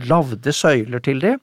lagde 0.09 0.53
søyler 0.55 1.03
til 1.03 1.21
dem, 1.21 1.39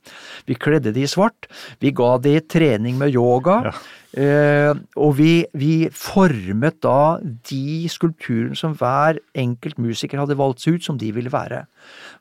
vi 0.46 0.58
kledde 0.58 0.94
de 0.94 1.04
i 1.06 1.10
svart, 1.10 1.48
vi 1.80 1.94
ga 1.94 2.16
de 2.22 2.38
trening 2.40 2.98
med 2.98 3.14
yoga. 3.14 3.62
Ja. 3.70 3.78
Uh, 4.08 4.72
og 4.96 5.18
vi, 5.18 5.44
vi, 5.52 5.72
formet 5.92 6.78
da 6.82 7.18
de 7.50 7.84
skulpturene 7.92 8.56
som 8.56 8.72
hver 8.80 9.18
enkelt 9.36 9.76
musiker 9.78 10.22
hadde 10.22 10.38
valgt 10.40 10.64
seg 10.64 10.78
ut 10.78 10.86
som 10.86 10.96
de 10.98 11.10
ville 11.12 11.32
være. 11.32 11.66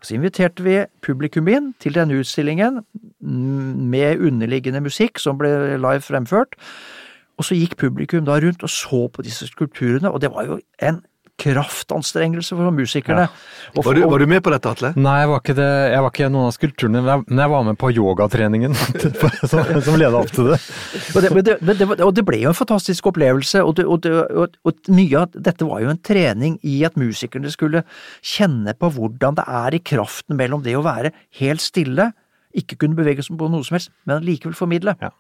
Så 0.04 0.18
inviterte 0.18 0.66
vi 0.66 0.82
publikum 1.02 1.48
inn 1.48 1.72
til 1.80 1.96
denne 1.96 2.20
utstillingen 2.20 2.82
mm, 3.24 3.88
med 3.88 4.20
underliggende 4.20 4.84
musikk 4.84 5.24
som 5.24 5.40
ble 5.40 5.80
live 5.80 6.04
fremført. 6.04 6.60
Og 7.38 7.48
så 7.48 7.56
gikk 7.56 7.78
publikum 7.80 8.26
da 8.28 8.36
rundt 8.42 8.68
og 8.68 8.74
så 8.74 9.06
på 9.14 9.24
disse 9.24 9.48
skulpturene, 9.48 10.12
og 10.12 10.22
det 10.22 10.34
var 10.34 10.46
jo 10.50 10.60
en 10.84 11.00
kraftanstrengelse 11.38 12.56
for 12.58 12.74
musikerne. 12.74 13.28
Ja. 13.28 13.82
Var, 13.84 13.94
du, 13.94 14.02
var, 14.10 14.20
du, 14.20 14.26
med 14.30 14.42
på 14.44 14.52
dette, 14.54 14.72
Atle? 14.74 14.92
Nei, 14.98 15.16
jeg 15.22 15.30
var 15.30 15.42
ikke, 15.44 15.56
det, 15.58 15.68
jeg 15.94 16.04
var 16.04 16.14
ikke 16.14 16.30
noen 16.34 16.48
av 16.50 16.56
skulpturene, 16.56 17.04
men 17.06 17.42
jeg 17.44 17.52
var 17.54 17.68
med 17.68 17.78
på 17.78 17.92
yogatreningen 17.94 18.78
som, 19.52 19.62
som 19.86 20.00
leda 20.00 20.18
opp 20.18 20.34
til 20.34 20.50
det. 20.54 20.60
Og 21.14 21.28
det, 21.46 21.58
det, 21.62 21.90
og 21.94 22.14
det, 22.18 22.26
ble 22.28 22.42
jo 22.42 22.54
en 22.54 22.58
fantastisk 22.58 23.12
opplevelse, 23.12 23.62
og, 23.62 23.84
og, 23.86 24.08
og, 24.66 24.82
mye 24.90 25.22
av 25.22 25.38
dette 25.38 25.68
var 25.68 25.84
jo 25.84 25.94
en 25.94 26.02
trening 26.02 26.58
i 26.66 26.80
at 26.88 26.98
musikerne 27.00 27.54
skulle 27.54 27.84
kjenne 28.26 28.74
på 28.78 28.90
hvordan 28.98 29.38
det 29.38 29.46
er 29.62 29.78
i 29.78 29.84
kraften 29.94 30.40
mellom 30.40 30.66
det 30.66 30.74
å 30.80 30.86
være 30.86 31.14
helt 31.42 31.64
stille, 31.64 32.12
ikke 32.58 32.80
kunne 32.82 32.98
bevege 32.98 33.22
seg 33.22 33.38
på 33.38 33.52
noe 33.52 33.66
som 33.68 33.78
helst, 33.78 33.94
men 34.10 34.26
likevel 34.26 34.58
formidle. 34.58 34.98
Ja. 35.04 35.14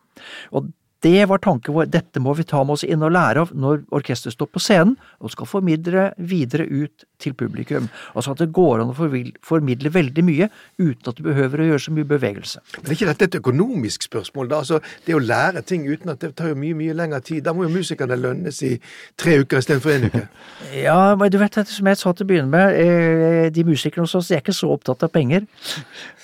Og 0.57 0.71
det 1.05 1.25
var 1.29 1.41
tanken 1.43 1.75
vår, 1.75 1.89
dette 1.93 2.21
må 2.23 2.33
vi 2.37 2.45
ta 2.47 2.63
med 2.63 2.77
oss 2.77 2.85
inn 2.87 3.05
og 3.05 3.13
lære 3.13 3.45
av 3.45 3.53
når 3.53 3.83
orkesteret 3.93 4.33
står 4.33 4.49
på 4.49 4.61
scenen 4.63 4.95
og 5.21 5.33
skal 5.33 5.49
formidle 5.49 6.09
videre 6.17 6.65
ut 6.65 7.05
til 7.21 7.33
publikum. 7.37 7.89
Altså 8.15 8.33
at 8.33 8.41
det 8.43 8.49
går 8.55 8.83
an 8.83 8.93
å 8.93 8.97
formidle 8.97 9.91
veldig 9.93 10.23
mye 10.25 10.49
uten 10.77 11.11
at 11.11 11.17
du 11.17 11.23
behøver 11.25 11.63
å 11.63 11.69
gjøre 11.71 11.83
så 11.87 11.93
mye 11.95 12.09
bevegelse. 12.09 12.63
Men 12.77 12.91
er 12.91 12.97
ikke 12.97 13.09
dette 13.11 13.29
et 13.29 13.39
økonomisk 13.39 14.07
spørsmål? 14.07 14.51
da? 14.51 14.61
Altså, 14.63 14.79
Det 15.05 15.15
å 15.15 15.21
lære 15.23 15.63
ting 15.65 15.87
uten 15.87 16.13
at 16.13 16.21
det 16.21 16.35
tar 16.37 16.53
jo 16.53 16.59
mye 16.59 16.77
mye 16.77 16.93
lengre 16.97 17.21
tid. 17.21 17.43
Da 17.45 17.53
må 17.53 17.65
jo 17.65 17.73
musikerne 17.73 18.17
lønnes 18.19 18.61
i 18.65 18.75
tre 19.17 19.39
uker 19.41 19.63
istedenfor 19.63 19.95
én 19.95 20.07
uke. 20.09 20.27
ja, 20.87 21.15
men 21.15 21.31
du 21.31 21.39
vet, 21.41 21.57
som 21.67 21.89
jeg 21.89 21.99
sa 21.99 22.13
til 22.13 22.27
å 22.27 22.29
begynne 22.29 22.51
med, 22.53 22.77
eh, 22.81 23.49
de 23.53 23.65
musikerne 23.67 24.05
hos 24.07 24.15
oss 24.19 24.31
er 24.31 24.43
ikke 24.43 24.55
så 24.55 24.71
opptatt 24.75 25.07
av 25.07 25.13
penger. 25.13 25.47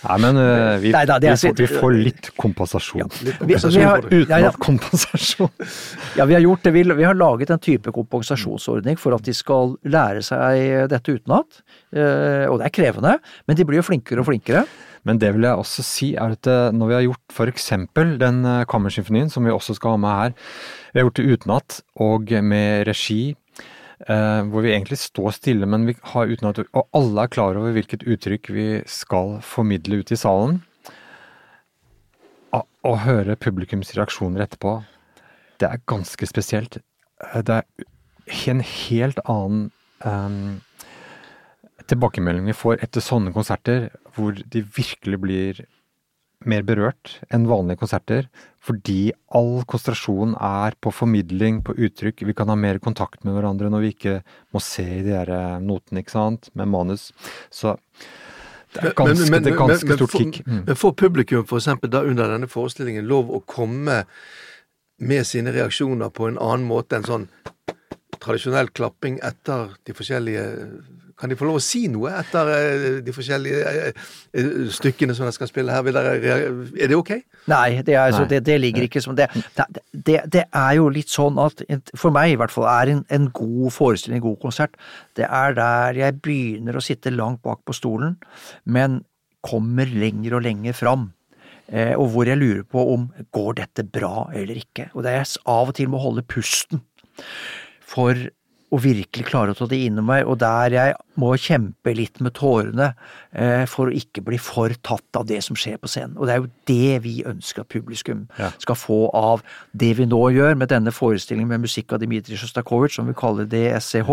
Nei, 0.04 0.18
men 0.20 0.36
uh, 0.36 0.76
vi, 0.84 0.92
Nei, 0.92 1.06
da, 1.08 1.16
vi, 1.24 1.32
får, 1.32 1.56
vi, 1.58 1.68
får, 1.80 1.94
litt 1.96 2.30
kompensasjon. 2.40 3.04
Ja, 3.06 3.08
litt 3.30 3.40
kompensasjon 3.40 3.80
vi, 3.80 3.86
har, 3.88 4.08
uten 4.10 4.34
ja, 4.34 4.40
ja. 4.44 4.52
kompensasjon. 4.66 5.52
ja, 6.20 6.28
vi 6.28 6.36
har 6.36 6.44
gjort 6.44 6.66
det. 6.68 6.74
Vi, 6.76 6.84
vi 7.00 7.08
har 7.08 7.16
laget 7.16 7.54
en 7.56 7.62
type 7.64 7.94
kompensasjonsordning 7.96 9.00
for 9.00 9.16
at 9.16 9.24
de 9.24 9.36
skal 9.38 9.78
lære 9.88 10.26
seg 10.26 10.83
dette 10.92 11.16
utenat. 11.16 11.62
Uh, 11.96 12.50
og 12.50 12.60
det 12.60 12.68
er 12.68 12.76
krevende, 12.76 13.14
men 13.48 13.60
de 13.60 13.68
blir 13.68 13.82
jo 13.82 13.88
flinkere 13.88 14.24
og 14.24 14.30
flinkere. 14.32 14.66
Men 15.04 15.20
det 15.20 15.34
vil 15.36 15.44
jeg 15.48 15.60
også 15.60 15.84
si 15.84 16.14
er 16.16 16.32
at 16.38 16.48
eh, 16.48 16.70
når 16.72 16.88
vi 16.88 16.94
har 16.96 17.02
gjort 17.04 17.34
f.eks. 17.36 17.66
den 18.22 18.38
kammersymfonien, 18.72 19.28
som 19.28 19.44
vi 19.44 19.52
også 19.52 19.76
skal 19.76 19.98
ha 19.98 20.00
med 20.00 20.14
her, 20.16 20.36
vi 20.94 21.02
har 21.02 21.10
gjort 21.10 21.20
det 21.20 21.34
utenat 21.34 21.80
og 22.06 22.32
med 22.40 22.86
regi 22.88 23.34
Eh, 24.04 24.42
hvor 24.52 24.66
vi 24.66 24.74
egentlig 24.74 24.98
står 25.00 25.32
stille, 25.32 25.68
men 25.70 25.86
vi 25.88 25.96
har 26.12 26.28
uten 26.28 26.50
at 26.50 26.60
Og 26.60 26.88
alle 26.94 27.24
er 27.24 27.32
klar 27.32 27.56
over 27.56 27.72
hvilket 27.72 28.04
uttrykk 28.04 28.50
vi 28.52 28.68
skal 28.86 29.40
formidle 29.42 30.02
ut 30.02 30.12
i 30.12 30.20
salen. 30.20 30.64
Å 32.84 32.96
høre 33.00 33.40
publikums 33.40 33.94
reaksjoner 33.96 34.44
etterpå, 34.44 34.84
det 35.60 35.70
er 35.70 35.80
ganske 35.88 36.28
spesielt. 36.28 36.82
Eh, 37.24 37.42
det 37.42 37.62
er 37.64 38.52
en 38.52 38.60
helt 38.60 39.20
annen 39.24 39.72
um, 40.08 40.62
tilbakemeldingene 41.90 42.54
vi 42.54 42.58
får 42.58 42.84
etter 42.86 43.04
sånne 43.04 43.34
konserter, 43.36 43.90
hvor 44.16 44.36
de 44.36 44.64
virkelig 44.76 45.20
blir 45.22 45.64
mer 46.48 46.64
berørt 46.68 47.18
enn 47.34 47.48
vanlige 47.48 47.80
konserter, 47.84 48.28
fordi 48.64 49.14
all 49.36 49.64
konsentrasjon 49.70 50.36
er 50.44 50.76
på 50.84 50.92
formidling, 50.92 51.62
på 51.64 51.76
uttrykk. 51.88 52.26
Vi 52.28 52.36
kan 52.36 52.52
ha 52.52 52.58
mer 52.60 52.80
kontakt 52.84 53.24
med 53.24 53.38
hverandre 53.38 53.72
når 53.72 53.86
vi 53.86 53.94
ikke 53.96 54.18
må 54.56 54.62
se 54.64 54.86
i 55.00 55.04
de 55.06 55.16
her 55.16 55.32
eh, 55.32 55.58
notene, 55.64 56.04
ikke 56.04 56.16
sant, 56.16 56.52
med 56.58 56.72
manus. 56.72 57.10
Så 57.54 57.78
det 58.74 58.90
er 58.90 58.96
ganske, 58.98 59.20
men, 59.22 59.32
men, 59.32 59.46
det 59.46 59.54
er 59.54 59.60
ganske 59.60 59.90
men, 59.90 60.00
stort 60.02 60.18
kick. 60.18 60.42
Mm. 60.48 60.64
Men 60.68 60.80
får 60.80 60.96
publikum 61.04 61.46
eksempel 61.46 61.92
da 61.94 62.04
under 62.08 62.36
denne 62.36 62.50
forestillingen 62.52 63.08
lov 63.10 63.32
å 63.32 63.44
komme 63.46 64.04
med 65.04 65.28
sine 65.28 65.54
reaksjoner 65.54 66.12
på 66.14 66.30
en 66.30 66.40
annen 66.42 66.68
måte 66.68 66.98
enn 66.98 67.08
sånn 67.08 67.28
tradisjonell 68.24 68.72
klapping 68.76 69.20
etter 69.24 69.76
de 69.86 69.96
forskjellige 69.98 70.46
kan 71.20 71.32
de 71.32 71.38
få 71.38 71.48
lov 71.48 71.60
å 71.60 71.64
si 71.64 71.86
noe 71.92 72.12
etter 72.20 72.50
eh, 72.52 72.86
de 73.06 73.14
forskjellige 73.16 73.60
eh, 73.70 74.10
eh, 74.40 74.50
stykkene 74.74 75.16
som 75.16 75.28
de 75.28 75.34
skal 75.36 75.50
spille 75.50 75.74
her? 75.74 75.86
er 75.94 76.92
det 76.92 76.98
ok? 76.98 77.14
Nei, 77.52 77.82
det, 77.86 77.96
er, 77.96 78.10
altså, 78.10 78.26
Nei. 78.26 78.32
Det, 78.34 78.42
det, 78.50 78.58
ligger 78.64 78.88
ikke 78.88 79.04
som 79.04 79.16
det. 79.18 79.30
det. 79.56 80.20
det. 80.34 80.46
er 80.50 80.74
jo 80.80 80.90
litt 80.94 81.14
sånn 81.14 81.40
at 81.42 81.64
for 82.00 82.14
meg 82.16 82.34
i 82.34 82.38
hvert 82.40 82.54
fall 82.54 82.68
er 82.72 82.96
en, 82.96 83.04
en 83.14 83.30
god 83.36 83.74
forestilling, 83.76 84.20
en 84.20 84.28
god 84.28 84.40
konsert, 84.44 84.78
det 85.20 85.28
er 85.30 85.58
der 85.58 86.02
jeg 86.02 86.20
begynner 86.24 86.78
å 86.78 86.84
sitte 86.84 87.14
langt 87.14 87.44
bak 87.46 87.62
på 87.68 87.76
stolen, 87.78 88.18
men 88.66 89.04
kommer 89.44 89.90
lenger 89.90 90.40
og 90.40 90.46
lenger 90.46 90.76
fram. 90.76 91.12
og 91.74 92.06
hvor 92.14 92.28
jeg 92.28 92.38
lurer 92.38 92.64
på 92.64 92.82
om 92.94 93.10
går 93.32 93.54
dette 93.60 93.84
bra 93.84 94.30
eller 94.36 94.60
ikke. 94.60 94.90
Og 94.94 95.04
det 95.04 95.12
er 95.12 95.22
jeg 95.22 95.42
av 95.48 95.72
og 95.72 95.76
til 95.76 95.92
må 95.92 96.00
holde 96.00 96.24
pusten. 96.24 96.84
For 97.94 98.18
å 98.74 98.80
virkelig 98.82 99.28
klare 99.28 99.54
å 99.54 99.58
ta 99.58 99.68
det 99.70 99.78
inn 99.86 100.00
i 100.02 100.04
meg, 100.06 100.26
og 100.26 100.40
der 100.42 100.74
jeg 100.74 100.94
må 101.22 101.30
kjempe 101.38 101.94
litt 101.94 102.18
med 102.26 102.34
tårene 102.40 102.90
eh, 103.30 103.66
for 103.70 103.90
å 103.90 103.94
ikke 103.94 104.24
bli 104.26 104.40
for 104.42 104.74
tatt 104.86 105.20
av 105.20 105.28
det 105.30 105.44
som 105.46 105.58
skjer 105.60 105.78
på 105.82 105.92
scenen. 105.92 106.16
Og 106.18 106.26
det 106.26 106.34
er 106.34 106.42
jo 106.42 106.50
det 106.70 106.96
vi 107.04 107.14
ønsker 107.30 107.62
at 107.62 107.70
publikum 107.74 108.26
ja. 108.40 108.50
skal 108.64 108.80
få 108.80 109.00
av 109.14 109.44
det 109.78 109.92
vi 110.00 110.08
nå 110.10 110.22
gjør 110.34 110.58
med 110.58 110.74
denne 110.74 110.94
forestillingen 110.96 111.52
med 111.54 111.68
musikk 111.68 111.94
av 111.94 112.02
Dmitrij 112.02 112.42
Sjostakovitsj, 112.42 112.98
som 112.98 113.12
vi 113.12 113.18
kaller 113.20 113.50
DSCH, 113.52 114.10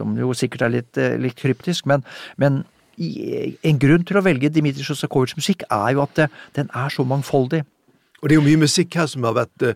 som 0.00 0.16
jo 0.16 0.32
sikkert 0.38 0.64
er 0.64 0.76
litt, 0.78 0.94
eh, 0.96 1.18
litt 1.20 1.36
kryptisk, 1.40 1.84
men, 1.90 2.06
men 2.40 2.62
en 2.96 3.78
grunn 3.82 4.04
til 4.06 4.16
å 4.16 4.24
velge 4.24 4.52
Dmitrij 4.54 4.88
Sjostakovitsjs 4.88 5.42
musikk 5.42 5.68
er 5.68 5.92
jo 5.92 6.06
at 6.06 6.26
den 6.56 6.72
er 6.72 6.92
så 6.94 7.04
mangfoldig. 7.04 7.64
Og 8.22 8.30
det 8.30 8.38
er 8.38 8.40
jo 8.40 8.46
mye 8.46 8.64
musikk 8.64 8.94
her 8.96 9.08
som 9.10 9.26
har 9.28 9.34
vært 9.36 9.64
uh, 9.68 9.74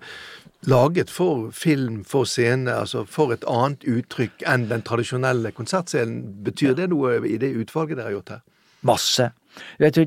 laget 0.67 1.11
for 1.11 1.51
film, 1.51 2.05
for 2.05 2.25
scene, 2.25 2.73
altså 2.73 3.05
for 3.05 3.33
et 3.33 3.45
annet 3.49 3.85
uttrykk 3.89 4.43
enn 4.49 4.69
den 4.71 4.83
tradisjonelle 4.83 5.53
konsertscenen. 5.57 6.43
Betyr 6.45 6.75
det 6.79 6.91
noe 6.93 7.19
i 7.27 7.39
det 7.41 7.55
utvalget 7.57 7.99
dere 7.99 8.11
har 8.11 8.17
gjort 8.19 8.35
her? 8.37 8.43
Masse. 8.89 9.31
Det, 9.79 10.07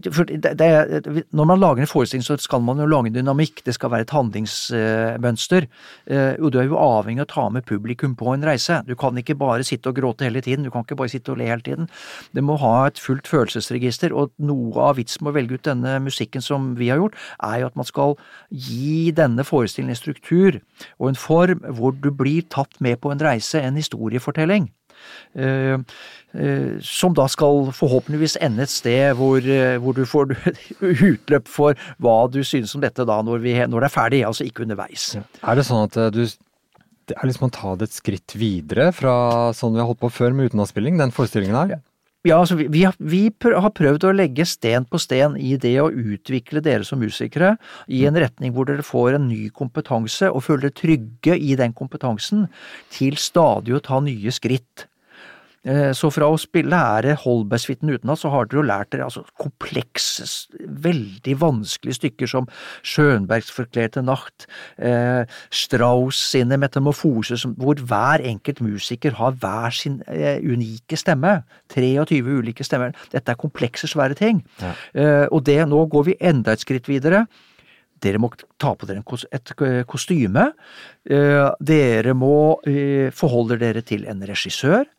det, 0.59 0.69
når 1.31 1.49
man 1.49 1.61
lager 1.61 1.83
en 1.83 1.91
forestilling, 1.91 2.25
så 2.25 2.37
skal 2.41 2.63
man 2.65 2.81
jo 2.81 2.89
lage 2.89 3.11
en 3.11 3.17
dynamikk. 3.19 3.63
Det 3.65 3.75
skal 3.77 3.93
være 3.93 4.07
et 4.07 4.15
handlingsmønster. 4.15 5.67
Eh, 6.07 6.33
og 6.39 6.51
du 6.53 6.59
er 6.61 6.67
jo 6.69 6.79
avhengig 6.81 7.23
av 7.23 7.29
å 7.29 7.33
ta 7.33 7.45
med 7.53 7.67
publikum 7.69 8.15
på 8.19 8.33
en 8.33 8.45
reise. 8.47 8.81
Du 8.87 8.95
kan 8.99 9.17
ikke 9.17 9.37
bare 9.39 9.65
sitte 9.67 9.91
og 9.91 9.99
gråte 9.99 10.27
hele 10.27 10.41
tiden. 10.41 10.65
Du 10.65 10.73
kan 10.73 10.85
ikke 10.85 10.99
bare 10.99 11.13
sitte 11.13 11.33
og 11.33 11.41
le 11.41 11.49
hele 11.51 11.65
tiden. 11.65 11.89
Det 12.35 12.43
må 12.45 12.57
ha 12.61 12.87
et 12.87 12.99
fullt 13.01 13.29
følelsesregister, 13.29 14.15
og 14.15 14.33
noe 14.41 14.89
av 14.89 14.97
vitsen 14.99 15.25
med 15.25 15.33
å 15.33 15.37
velge 15.39 15.59
ut 15.59 15.67
denne 15.67 15.97
musikken 16.03 16.43
som 16.43 16.73
vi 16.79 16.89
har 16.91 17.01
gjort, 17.01 17.17
er 17.43 17.61
jo 17.61 17.71
at 17.71 17.79
man 17.79 17.87
skal 17.87 18.17
gi 18.49 19.11
denne 19.15 19.45
forestillingen 19.47 19.91
en 19.91 19.99
struktur 19.99 20.59
og 20.99 21.11
en 21.11 21.19
form 21.19 21.63
hvor 21.77 21.95
du 21.95 22.11
blir 22.15 22.45
tatt 22.51 22.79
med 22.83 22.99
på 23.01 23.11
en 23.13 23.21
reise, 23.21 23.61
en 23.61 23.79
historiefortelling. 23.79 24.69
Eh, 25.31 25.77
eh, 26.35 26.77
som 26.83 27.15
da 27.15 27.27
skal 27.31 27.69
forhåpentligvis 27.75 28.37
ende 28.43 28.65
et 28.67 28.73
sted 28.73 29.15
hvor, 29.19 29.39
eh, 29.39 29.77
hvor 29.79 29.95
du 29.95 30.03
får 30.07 30.35
utløp 31.11 31.47
for 31.51 31.79
hva 32.03 32.17
du 32.31 32.41
synes 32.43 32.75
om 32.75 32.83
dette 32.83 33.07
da 33.07 33.21
når, 33.23 33.43
vi, 33.43 33.57
når 33.63 33.85
det 33.85 33.89
er 33.89 33.95
ferdig, 33.95 34.23
altså 34.27 34.47
ikke 34.47 34.65
underveis. 34.67 35.13
Er 35.17 35.59
det 35.59 35.67
sånn 35.67 35.87
at 35.87 35.99
du 36.15 36.25
det 37.09 37.17
er 37.17 37.27
liksom 37.27 37.49
å 37.49 37.51
ta 37.51 37.71
det 37.75 37.89
et 37.89 37.95
skritt 37.97 38.33
videre 38.39 38.91
fra 38.95 39.13
sånn 39.57 39.73
vi 39.73 39.81
har 39.81 39.87
holdt 39.89 40.03
på 40.03 40.11
før 40.13 40.35
med 40.37 40.51
utenlandsspilling, 40.51 40.99
den 41.01 41.11
forestillingen 41.11 41.57
her? 41.57 41.79
Ja, 42.21 42.35
altså 42.37 42.53
vi, 42.59 42.67
vi, 42.69 42.83
har, 42.85 42.93
vi, 43.01 43.23
har, 43.41 43.71
prøvd 43.73 44.03
å 44.05 44.13
legge 44.13 44.45
sten 44.45 44.85
på 44.85 44.99
sten 45.01 45.33
i 45.41 45.55
det 45.57 45.73
å 45.81 45.89
utvikle 45.89 46.61
dere 46.61 46.85
som 46.85 47.01
musikere 47.01 47.55
i 47.89 48.03
en 48.05 48.19
retning 48.21 48.53
hvor 48.53 48.69
dere 48.69 48.85
får 48.85 49.17
en 49.17 49.25
ny 49.25 49.47
kompetanse 49.49 50.29
og 50.29 50.45
føler 50.45 50.67
dere 50.67 50.77
trygge 50.77 51.39
i 51.41 51.57
den 51.57 51.73
kompetansen, 51.73 52.45
til 52.93 53.17
stadig 53.17 53.73
å 53.73 53.81
ta 53.81 53.97
nye 54.05 54.33
skritt. 54.35 54.85
Eh, 55.61 55.91
så 55.93 56.09
fra 56.09 56.25
å 56.31 56.39
spille 56.41 56.73
ære 56.73 57.13
Holbergssuiten 57.21 57.91
utenat, 57.91 58.17
så 58.21 58.31
har 58.33 58.47
dere 58.49 58.61
jo 58.61 58.65
lært 58.65 58.91
dere 58.95 59.05
altså 59.05 59.21
komplekse, 59.41 60.25
veldig 60.57 61.35
vanskelige 61.41 61.99
stykker 61.99 62.31
som 62.31 62.47
Schönbergs 62.81 63.51
forklerte 63.53 64.01
nacht, 64.01 64.47
eh, 64.77 65.29
Strauss 65.53 66.17
sine 66.31 66.57
metamorfoser, 66.57 67.45
hvor 67.61 67.77
hver 67.77 68.25
enkelt 68.25 68.63
musiker 68.65 69.19
har 69.19 69.37
hver 69.37 69.69
sin 69.75 70.01
eh, 70.07 70.41
unike 70.41 70.97
stemme. 70.97 71.43
23 71.69 72.21
ulike 72.25 72.65
stemmer. 72.65 72.95
Dette 73.13 73.31
er 73.31 73.39
komplekse, 73.39 73.87
svære 73.87 74.17
ting. 74.17 74.41
Ja. 74.61 74.73
Eh, 74.93 75.27
og 75.29 75.45
det, 75.45 75.61
nå 75.69 75.85
går 75.91 76.09
vi 76.09 76.19
enda 76.19 76.55
et 76.55 76.65
skritt 76.65 76.89
videre. 76.89 77.27
Dere 78.01 78.17
må 78.17 78.31
ta 78.57 78.73
på 78.73 78.87
dere 78.89 79.03
et 79.29 79.53
kostyme. 79.89 80.47
Eh, 81.05 81.51
dere 81.61 82.15
må 82.17 82.57
eh, 82.65 83.13
forholde 83.13 83.59
dere 83.61 83.85
til 83.85 84.07
en 84.09 84.25
regissør. 84.25 84.89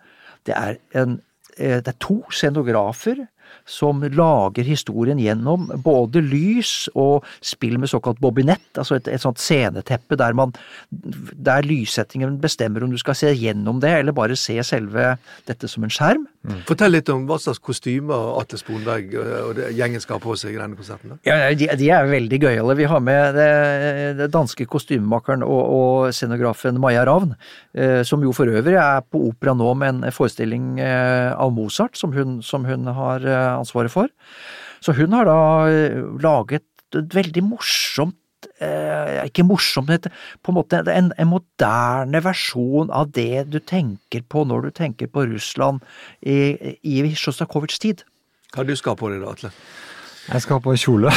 Det 0.49 0.57
er, 0.57 0.81
en, 0.99 1.21
eh, 1.57 1.79
det 1.81 1.95
er 1.95 2.01
to 2.03 2.23
scenografer 2.31 3.27
som 3.69 4.01
lager 4.03 4.65
historien 4.67 5.21
gjennom 5.21 5.69
både 5.85 6.23
lys 6.25 6.89
og 6.99 7.27
spill 7.45 7.79
med 7.81 7.91
såkalt 7.93 8.21
bobinett, 8.23 8.71
altså 8.79 8.97
et, 8.97 9.11
et 9.13 9.23
sånt 9.23 9.41
sceneteppe 9.43 10.17
der 10.19 10.37
man 10.37 10.55
der 10.91 11.67
lyssettingen 11.67 12.39
bestemmer 12.43 12.85
om 12.85 12.93
du 12.93 12.99
skal 13.01 13.19
se 13.19 13.33
gjennom 13.37 13.83
det, 13.83 13.93
eller 14.01 14.17
bare 14.17 14.39
se 14.39 14.57
selve 14.67 15.17
dette 15.49 15.69
som 15.69 15.85
en 15.85 15.93
skjerm. 15.93 16.27
Mm. 16.43 16.63
Fortell 16.67 16.91
litt 16.91 17.11
om 17.13 17.23
hva 17.29 17.37
slags 17.39 17.61
kostymer 17.63 18.33
Atle 18.41 18.59
Sponberg 18.59 19.13
og 19.15 19.61
gjengen 19.77 20.03
skal 20.03 20.19
ha 20.19 20.23
på 20.25 20.35
seg 20.39 20.57
i 20.57 20.59
denne 20.59 20.75
konserten. 20.79 21.15
Ja, 21.27 21.37
de, 21.55 21.69
de, 21.79 21.91
er 21.95 22.09
veldig 22.11 22.41
gøyale. 22.43 22.77
Vi 22.81 22.89
har 22.91 23.05
med 23.05 23.39
det, 23.39 23.51
det 24.19 24.29
danske 24.35 24.67
kostymemakeren 24.71 25.45
og, 25.47 25.63
og, 25.63 26.09
scenografen 26.17 26.81
Maja 26.83 27.05
Ravn, 27.07 27.37
eh, 27.79 28.01
som 28.07 28.25
jo 28.27 28.35
for 28.35 28.51
øvrig 28.51 28.75
er 28.75 29.07
på 29.07 29.23
opera 29.29 29.55
nå 29.55 29.71
med 29.79 29.95
en 30.03 30.15
forestilling 30.15 30.81
eh, 30.83 31.31
av 31.31 31.55
Mozart, 31.55 31.95
som 32.01 32.15
hun, 32.17 32.41
som 32.43 32.67
hun 32.67 32.91
har 32.91 33.23
eh, 33.23 33.49
ansvaret 33.55 33.95
for. 33.95 34.11
Så 34.83 34.97
hun 34.99 35.15
har 35.15 35.31
da 35.31 35.39
eh, 35.71 36.03
laget 36.23 36.67
et 36.93 37.15
veldig 37.15 37.47
morsomt 37.47 38.19
eh, 38.63 39.23
ikke 39.27 39.47
morsomt, 39.47 39.91
men 39.91 40.03
på 40.43 40.53
en 40.53 40.59
måte 40.59 40.83
en, 40.83 41.13
en, 41.17 41.31
moderne 41.31 42.23
versjon 42.25 42.93
av 42.95 43.13
det 43.17 43.47
du 43.53 43.61
tenker 43.61 44.25
på 44.29 44.45
når 44.49 44.69
du 44.69 44.75
tenker 44.83 45.11
på 45.13 45.27
Russland 45.31 45.83
i, 46.21 46.77
i 46.83 47.01
Sjostakovitsjs 47.15 47.83
tid. 47.83 48.05
Hva 48.53 48.67
du 48.69 48.75
skal 48.77 48.99
på 49.01 49.09
deg 49.13 49.23
da, 49.25 49.33
Atle? 49.33 49.53
Jeg 50.23 50.45
skal 50.45 50.59
ha 50.59 50.63
på 50.63 50.71
en 50.71 50.79
kjole. 50.79 51.13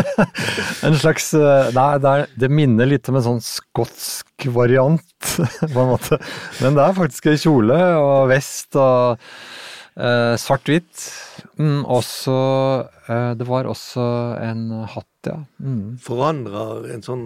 en 0.86 0.96
slags 1.00 1.30
eh, 1.38 1.70
Nei, 1.72 1.86
det, 2.02 2.10
er, 2.10 2.34
det, 2.42 2.50
minner 2.52 2.90
litt 2.90 3.08
om 3.08 3.16
en 3.16 3.24
sånn 3.24 3.40
skotsk 3.44 4.48
variant, 4.52 5.30
på 5.72 5.72
en 5.72 5.94
måte. 5.94 6.18
Men 6.60 6.76
det 6.76 6.84
er 6.84 6.98
faktisk 6.98 7.30
en 7.30 7.40
kjole 7.40 7.78
og 7.96 8.28
vest 8.32 8.76
og 8.76 9.24
Uh, 9.98 10.36
Svart-hvitt. 10.38 11.00
Mm, 11.58 11.82
også 11.90 12.34
uh, 13.08 13.32
Det 13.34 13.46
var 13.48 13.66
også 13.66 14.02
en 14.38 14.60
hatt, 14.86 15.06
ja. 15.26 15.40
Mm. 15.58 15.96
Forandrer 16.02 17.00
sånn, 17.02 17.24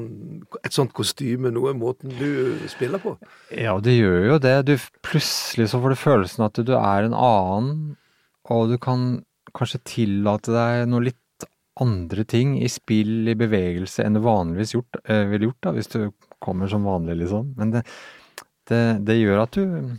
et 0.64 0.72
sånt 0.72 0.94
kostyme 0.96 1.52
noe 1.52 1.74
måten 1.76 2.14
du 2.16 2.56
spiller 2.72 3.02
på? 3.02 3.12
Ja, 3.52 3.76
det 3.84 3.98
gjør 3.98 4.24
jo 4.30 4.38
det. 4.40 4.54
Du, 4.70 4.72
plutselig 5.04 5.68
så 5.68 5.82
får 5.82 5.92
du 5.92 6.00
følelsen 6.00 6.46
at 6.46 6.62
du 6.64 6.72
er 6.78 7.08
en 7.08 7.16
annen, 7.18 7.74
og 8.48 8.72
du 8.72 8.78
kan 8.80 9.20
kanskje 9.52 9.82
tillate 9.84 10.54
deg 10.54 10.86
noe 10.88 11.10
litt 11.10 11.48
andre 11.82 12.24
ting 12.28 12.54
i 12.56 12.70
spill, 12.72 13.28
i 13.28 13.36
bevegelse, 13.36 14.00
enn 14.04 14.16
du 14.16 14.22
vanligvis 14.24 14.72
gjort, 14.78 14.96
uh, 15.10 15.26
ville 15.28 15.50
gjort 15.50 15.68
da, 15.68 15.74
hvis 15.76 15.92
du 15.92 16.00
kommer 16.42 16.72
som 16.72 16.88
vanlig, 16.88 17.20
liksom. 17.20 17.52
Men 17.60 17.76
det, 17.76 17.84
det, 18.72 18.80
det 19.04 19.18
gjør 19.20 19.44
at 19.44 19.60
du 19.60 19.92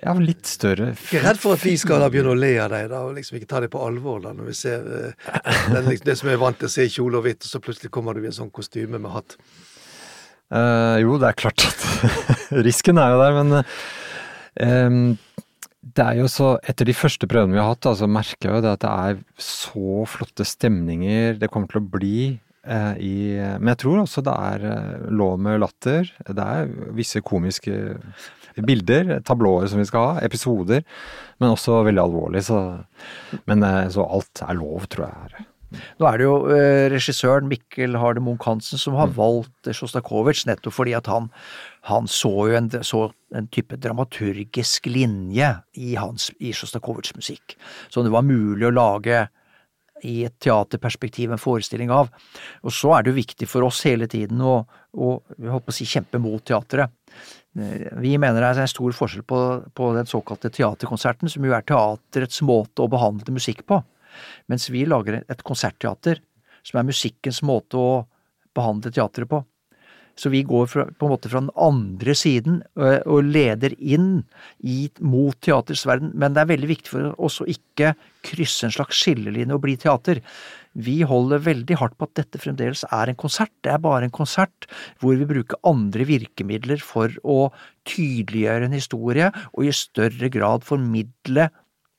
ja, 0.00 0.14
litt 0.16 0.48
større. 0.48 0.92
Ikke 0.96 1.20
redd 1.24 1.40
for 1.40 1.58
at 1.58 1.64
vi 1.66 1.74
skal 1.80 2.00
da 2.00 2.08
begynne 2.12 2.32
å 2.32 2.38
le 2.38 2.54
av 2.62 2.70
deg, 2.72 2.86
da, 2.92 3.02
og 3.04 3.16
liksom 3.18 3.36
ikke 3.36 3.50
ta 3.50 3.60
deg 3.64 3.72
på 3.72 3.82
alvor 3.84 4.22
da, 4.24 4.32
når 4.36 4.48
vi 4.48 4.54
ser 4.56 4.86
uh, 4.86 5.32
den, 5.74 5.90
liksom, 5.90 6.06
det 6.08 6.14
som 6.22 6.30
er 6.32 6.40
vant 6.40 6.56
til 6.60 6.70
å 6.70 6.72
se 6.72 6.86
i 6.86 6.92
kjole 6.92 7.20
og 7.20 7.26
hvitt, 7.26 7.44
og 7.44 7.52
så 7.52 7.60
plutselig 7.64 7.92
kommer 7.92 8.16
du 8.16 8.24
i 8.24 8.30
en 8.30 8.36
sånn 8.38 8.52
kostyme 8.54 9.00
med 9.00 9.12
hatt. 9.12 9.36
Uh, 10.50 10.96
jo, 11.02 11.18
det 11.20 11.28
er 11.28 11.40
klart 11.42 11.66
at 11.68 11.84
risken 12.68 13.00
er 13.02 13.12
jo 13.12 13.20
der, 13.20 13.36
men 13.42 13.60
uh, 13.60 15.36
det 15.80 16.06
er 16.06 16.20
jo 16.20 16.28
så 16.32 16.54
Etter 16.68 16.88
de 16.88 16.96
første 16.96 17.28
prøvene 17.28 17.58
vi 17.58 17.60
har 17.60 17.74
hatt, 17.74 17.84
så 17.84 17.92
altså, 17.92 18.08
merker 18.10 18.48
jeg 18.48 18.56
jo 18.56 18.64
det 18.64 18.76
at 18.78 18.84
det 18.86 18.94
er 19.10 19.24
så 19.50 20.04
flotte 20.08 20.48
stemninger 20.48 21.36
det 21.40 21.52
kommer 21.52 21.68
til 21.72 21.82
å 21.82 21.90
bli. 21.98 22.20
I, 22.70 23.14
men 23.56 23.70
jeg 23.72 23.78
tror 23.80 24.02
også 24.02 24.20
det 24.22 24.34
er 24.36 25.06
lov 25.16 25.38
med 25.40 25.62
latter. 25.62 26.10
Det 26.28 26.44
er 26.44 26.68
visse 26.94 27.22
komiske 27.24 27.78
bilder, 28.56 29.18
tablåer 29.26 29.68
som 29.70 29.80
vi 29.80 29.88
skal 29.88 30.06
ha, 30.06 30.26
episoder, 30.26 30.84
men 31.40 31.54
også 31.54 31.82
veldig 31.86 32.02
alvorlig. 32.02 32.44
Så, 32.48 32.58
men 33.50 33.64
eh, 33.66 33.86
så 33.94 34.06
alt 34.06 34.44
er 34.46 34.58
lov, 34.58 34.88
tror 34.90 35.08
jeg. 35.08 35.46
Nå 35.70 36.06
er 36.08 36.18
det 36.18 36.26
jo 36.26 36.36
eh, 36.50 36.84
regissøren 36.90 37.46
Mikkel 37.50 37.94
Harde 38.00 38.22
Munch-Hansen 38.24 38.80
som 38.80 38.96
har 38.98 39.10
mm. 39.12 39.16
valgt 39.18 39.70
Sjostakovitsj 39.76 40.48
nettopp 40.48 40.74
fordi 40.74 40.96
at 40.98 41.06
han, 41.10 41.28
han 41.86 42.10
så 42.10 42.32
jo 42.50 42.56
en, 42.58 42.70
så 42.86 43.04
en, 43.36 43.46
type 43.54 43.78
dramaturgisk 43.78 44.88
linje 44.90 45.52
i, 45.78 45.94
hans, 45.94 46.32
i 46.42 46.50
Sjostakovitsjs 46.56 47.14
musikk 47.18 47.54
som 47.86 48.02
det 48.06 48.14
var 48.14 48.26
mulig 48.26 48.66
å 48.66 48.74
lage 48.74 49.28
i 50.06 50.22
et 50.26 50.36
teaterperspektiv 50.42 51.32
en 51.32 51.40
forestilling 51.40 51.92
av. 51.94 52.10
Og 52.64 52.74
så 52.74 52.94
er 52.96 53.04
det 53.04 53.12
jo 53.12 53.20
viktig 53.20 53.48
for 53.50 53.66
oss 53.66 53.82
hele 53.88 54.08
tiden 54.10 54.40
å, 54.44 54.60
å, 54.92 55.12
å 55.20 55.74
si, 55.74 55.86
kjempe 55.88 56.20
mot 56.22 56.44
teatret. 56.46 56.92
Vi 57.52 58.14
mener 58.22 58.38
det 58.38 58.48
er 58.52 58.62
en 58.62 58.70
stor 58.70 58.94
forskjell 58.94 59.24
på, 59.26 59.38
på, 59.74 59.92
den 59.96 60.06
såkalte 60.06 60.52
teaterkonserten, 60.54 61.30
som 61.32 61.44
jo 61.46 61.54
er 61.56 61.66
teaterets 61.66 62.42
måte 62.46 62.84
å 62.84 62.90
behandle 62.90 63.34
musikk 63.34 63.64
på, 63.66 63.80
mens 64.50 64.68
vi 64.70 64.84
lager 64.86 65.22
et 65.22 65.46
konsertteater, 65.46 66.22
som 66.62 66.78
er 66.78 66.90
musikkens 66.90 67.42
måte 67.46 67.80
å 67.80 68.04
behandle 68.54 68.92
teatret 68.94 69.30
på. 69.30 69.42
Så 70.18 70.28
vi 70.28 70.42
går 70.44 70.66
fra, 70.68 70.84
på 70.84 71.06
en 71.06 71.12
måte 71.14 71.30
fra 71.32 71.40
den 71.40 71.52
andre 71.58 72.14
siden 72.18 72.60
og 72.76 73.30
leder 73.30 73.74
inn 73.78 74.22
i, 74.58 74.90
mot 75.00 75.38
teaterets 75.40 75.86
verden, 75.88 76.12
men 76.14 76.34
det 76.34 76.44
er 76.44 76.50
veldig 76.52 76.70
viktig 76.70 76.92
for 76.92 77.12
oss 77.16 77.40
å 77.40 77.48
ikke 77.48 77.94
krysse 78.26 78.66
en 78.66 78.74
slags 78.74 78.98
skillelinje 79.00 79.56
og 79.56 79.62
bli 79.64 79.76
teater. 79.80 80.20
Vi 80.78 81.00
holder 81.06 81.42
veldig 81.42 81.78
hardt 81.80 81.96
på 81.98 82.06
at 82.06 82.18
dette 82.20 82.40
fremdeles 82.42 82.84
er 82.94 83.10
en 83.10 83.18
konsert. 83.18 83.52
Det 83.64 83.72
er 83.72 83.82
bare 83.82 84.06
en 84.06 84.14
konsert 84.14 84.68
hvor 85.02 85.16
vi 85.18 85.28
bruker 85.28 85.58
andre 85.66 86.06
virkemidler 86.06 86.82
for 86.84 87.14
å 87.24 87.50
tydeliggjøre 87.88 88.68
en 88.68 88.76
historie 88.76 89.30
og 89.50 89.66
i 89.66 89.74
større 89.74 90.30
grad 90.32 90.66
formidle 90.66 91.48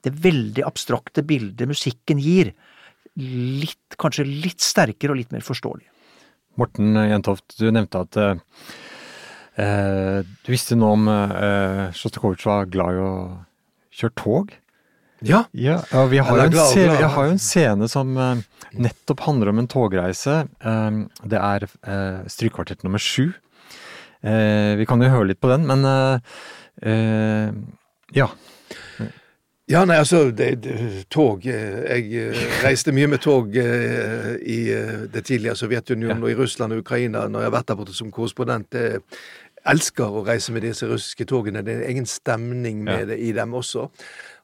det 0.05 0.13
veldig 0.23 0.63
abstrakte 0.65 1.23
bildet 1.27 1.69
musikken 1.69 2.21
gir. 2.21 2.53
Litt, 3.19 3.97
kanskje 3.99 4.25
litt 4.25 4.63
sterkere 4.63 5.13
og 5.13 5.19
litt 5.19 5.33
mer 5.35 5.43
forståelig. 5.45 5.87
Morten 6.59 6.95
Jentoft, 6.95 7.57
du 7.59 7.67
nevnte 7.71 8.01
at 8.05 8.17
eh, 8.21 10.23
du 10.23 10.49
visste 10.51 10.77
noe 10.79 10.97
om 10.97 11.11
eh, 11.11 11.91
Sjostakovitsj 11.95 12.47
var 12.47 12.71
glad 12.71 12.97
i 12.97 13.03
å 13.03 13.13
kjøre 13.99 14.17
tog. 14.19 14.55
Ja. 15.21 15.45
ja 15.51 15.77
vi 16.09 16.17
har 16.17 16.37
jo, 16.37 16.49
glad, 16.49 16.71
scene, 16.73 16.97
jeg 16.97 17.09
har 17.13 17.27
jo 17.27 17.35
en 17.35 17.41
scene 17.41 17.87
som 17.91 18.15
uh, 18.17 18.41
nettopp 18.73 19.25
handler 19.27 19.51
om 19.51 19.61
en 19.61 19.69
togreise. 19.69 20.41
Um, 20.65 21.03
det 21.21 21.37
er 21.37 21.67
uh, 21.69 22.21
strykekvartett 22.31 22.85
nummer 22.87 23.01
sju. 23.01 23.31
Vi 24.21 24.85
kan 24.85 25.01
jo 25.01 25.07
høre 25.09 25.31
litt 25.31 25.39
på 25.41 25.49
den, 25.49 25.63
men 25.65 25.81
ja. 28.13 28.27
Ja, 29.65 29.81
nei, 29.81 29.95
altså 29.97 30.19
det, 30.29 30.49
det, 30.61 30.75
Tog 31.09 31.47
Jeg 31.47 32.35
reiste 32.61 32.93
mye 32.93 33.09
med 33.09 33.23
tog 33.25 33.57
i 33.57 34.59
det 34.69 35.23
tidligere 35.25 35.57
Sovjetunionen 35.57 36.21
ja. 36.21 36.27
og 36.27 36.29
i 36.29 36.37
Russland 36.37 36.77
og 36.77 36.83
Ukraina 36.83 37.23
når 37.25 37.47
jeg 37.47 37.49
har 37.49 37.55
vært 37.55 37.71
der 37.71 37.79
borte 37.81 37.97
som 37.97 38.13
korrespondent. 38.13 38.77
Jeg 38.77 39.01
elsker 39.73 40.21
å 40.21 40.21
reise 40.29 40.53
med 40.53 40.69
disse 40.69 40.85
russiske 40.85 41.25
togene. 41.25 41.65
Det 41.65 41.73
er 41.73 41.81
en 41.81 41.89
egen 41.95 42.09
stemning 42.09 42.85
med 42.85 43.07
ja. 43.07 43.09
det 43.15 43.19
i 43.25 43.33
dem 43.33 43.57
også. 43.57 43.87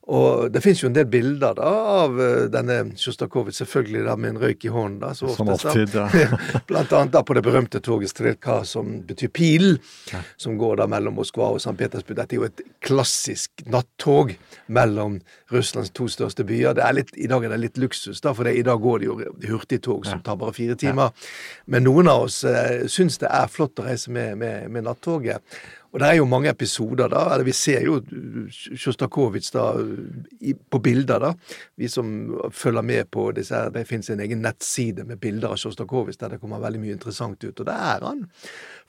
Og 0.08 0.52
det 0.52 0.62
fins 0.64 0.80
jo 0.80 0.88
en 0.88 0.96
del 0.96 1.08
bilder 1.12 1.58
da, 1.58 1.68
av 2.04 2.14
uh, 2.16 2.46
denne 2.52 2.78
Sjostakovitsj, 3.00 3.58
selvfølgelig 3.60 4.06
da 4.06 4.16
med 4.16 4.34
en 4.34 4.40
røyk 4.46 4.64
i 4.64 4.72
hånden. 4.72 5.02
da, 5.02 5.12
så 5.18 5.34
Som 5.36 5.52
alltid, 5.52 5.96
ja. 6.24 6.30
Blant 6.70 6.94
annet 6.96 7.12
da 7.16 7.24
på 7.28 7.36
det 7.36 7.44
berømte 7.44 7.82
toget 7.84 8.14
Strelka, 8.14 8.62
som 8.68 9.02
betyr 9.08 9.32
pil, 9.36 9.68
ja. 10.14 10.22
som 10.40 10.56
går 10.60 10.80
da 10.80 10.88
mellom 10.88 11.18
Moskva 11.20 11.52
og 11.52 11.60
St. 11.60 11.76
Petersburg. 11.80 12.22
Dette 12.22 12.38
er 12.38 12.40
jo 12.40 12.48
et 12.48 12.64
klassisk 12.88 13.66
nattog 13.68 14.32
mellom 14.72 15.20
Russlands 15.52 15.92
to 15.92 16.08
største 16.12 16.48
byer. 16.48 16.78
Det 16.78 16.86
er 16.88 16.96
litt, 17.02 17.12
I 17.20 17.28
dag 17.28 17.44
er 17.44 17.56
det 17.56 17.62
litt 17.66 17.82
luksus, 17.82 18.24
da, 18.24 18.32
for 18.38 18.48
det, 18.48 18.56
i 18.56 18.64
dag 18.68 18.80
går 18.84 19.04
det 19.04 19.10
jo 19.10 19.18
hurtigtog 19.48 20.08
som 20.08 20.24
tar 20.24 20.40
bare 20.40 20.56
fire 20.56 20.80
timer. 20.80 21.12
Men 21.68 21.84
noen 21.88 22.08
av 22.12 22.30
oss 22.30 22.46
eh, 22.48 22.88
syns 22.92 23.20
det 23.20 23.28
er 23.28 23.52
flott 23.52 23.80
å 23.84 23.90
reise 23.90 24.14
med, 24.14 24.38
med, 24.40 24.72
med 24.72 24.88
nattoget. 24.88 25.44
Og 25.98 26.02
det 26.04 26.10
er 26.12 26.20
jo 26.20 26.26
mange 26.30 26.50
episoder, 26.54 27.08
da. 27.10 27.24
eller 27.34 27.44
Vi 27.48 27.54
ser 27.58 27.82
jo 27.82 27.96
Sjostakovitsj 28.54 29.56
på 30.70 30.80
bilder, 30.86 31.24
da. 31.24 31.32
Vi 31.74 31.88
som 31.90 32.12
følger 32.54 32.86
med 32.86 33.10
på 33.10 33.32
disse 33.34 33.56
her. 33.56 33.72
Det 33.74 33.88
fins 33.90 34.12
en 34.14 34.22
egen 34.22 34.44
nettside 34.46 35.08
med 35.10 35.18
bilder 35.18 35.56
av 35.56 35.58
Sjostakovitsj 35.58 36.20
der 36.22 36.36
det 36.36 36.40
kommer 36.44 36.62
veldig 36.62 36.84
mye 36.84 36.94
interessant 36.94 37.42
ut. 37.42 37.60
Og 37.60 37.66
det 37.66 37.74
er 37.74 38.06
han 38.06 38.28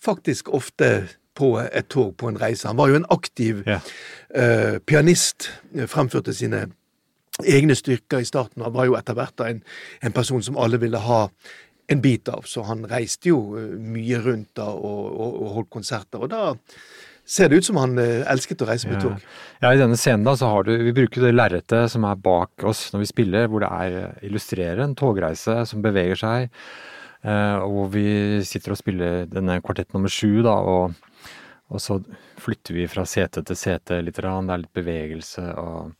faktisk 0.04 0.52
ofte 0.52 1.08
på 1.38 1.54
et 1.64 1.88
tog 1.88 2.12
på 2.20 2.28
en 2.28 2.40
reise. 2.40 2.68
Han 2.68 2.76
var 2.76 2.92
jo 2.92 3.00
en 3.00 3.08
aktiv 3.10 3.64
ja. 3.64 3.80
uh, 4.36 4.76
pianist. 4.84 5.48
Fremførte 5.88 6.36
sine 6.36 6.66
egne 7.46 7.74
styrker 7.78 8.20
i 8.20 8.28
starten. 8.28 8.66
Han 8.68 8.74
var 8.76 8.84
jo 8.84 8.98
etter 8.98 9.16
hvert 9.16 9.40
en, 9.46 9.64
en 10.04 10.12
person 10.12 10.44
som 10.44 10.60
alle 10.60 10.76
ville 10.82 11.00
ha 11.00 11.24
en 11.88 12.00
bit 12.04 12.28
av. 12.28 12.44
Så 12.46 12.62
han 12.68 12.84
reiste 12.88 13.32
jo 13.32 13.40
eh, 13.58 13.76
mye 13.80 14.20
rundt 14.24 14.52
da 14.58 14.68
og, 14.72 15.04
og, 15.08 15.36
og 15.42 15.54
holdt 15.56 15.70
konserter. 15.78 16.24
Og 16.24 16.32
da 16.32 16.52
ser 17.28 17.50
det 17.50 17.60
ut 17.60 17.68
som 17.68 17.80
han 17.80 17.96
eh, 18.02 18.26
elsket 18.28 18.64
å 18.64 18.68
reise 18.68 18.90
med 18.90 19.00
tog. 19.02 19.24
Ja, 19.62 19.72
i 19.72 19.80
denne 19.80 19.96
scenen 20.00 20.26
da 20.28 20.36
så 20.38 20.50
har 20.52 20.68
du 20.68 20.74
Vi 20.76 20.94
bruker 20.96 21.24
det 21.24 21.34
lerretet 21.34 21.92
som 21.92 22.04
er 22.08 22.20
bak 22.20 22.68
oss 22.68 22.88
når 22.92 23.04
vi 23.04 23.10
spiller, 23.12 23.48
hvor 23.48 23.64
det 23.64 23.72
er 23.72 23.98
eh, 24.02 24.22
illustrerer 24.28 24.84
en 24.84 24.96
togreise 24.98 25.62
som 25.68 25.84
beveger 25.84 26.20
seg. 26.20 26.54
Og 27.18 27.72
hvor 27.74 27.88
vi 27.90 28.04
sitter 28.46 28.70
og 28.70 28.78
spiller 28.78 29.24
denne 29.26 29.56
kvartett 29.58 29.90
nummer 29.90 30.12
sju, 30.12 30.38
da, 30.46 30.52
og, 30.54 30.94
Og 31.68 31.82
så 31.82 31.98
flytter 32.40 32.76
vi 32.76 32.86
fra 32.88 33.02
sete 33.04 33.42
til 33.44 33.58
sete 33.58 33.98
litt. 34.00 34.16
Det 34.16 34.24
er 34.24 34.60
litt 34.62 34.72
bevegelse 34.72 35.42
og 35.60 35.97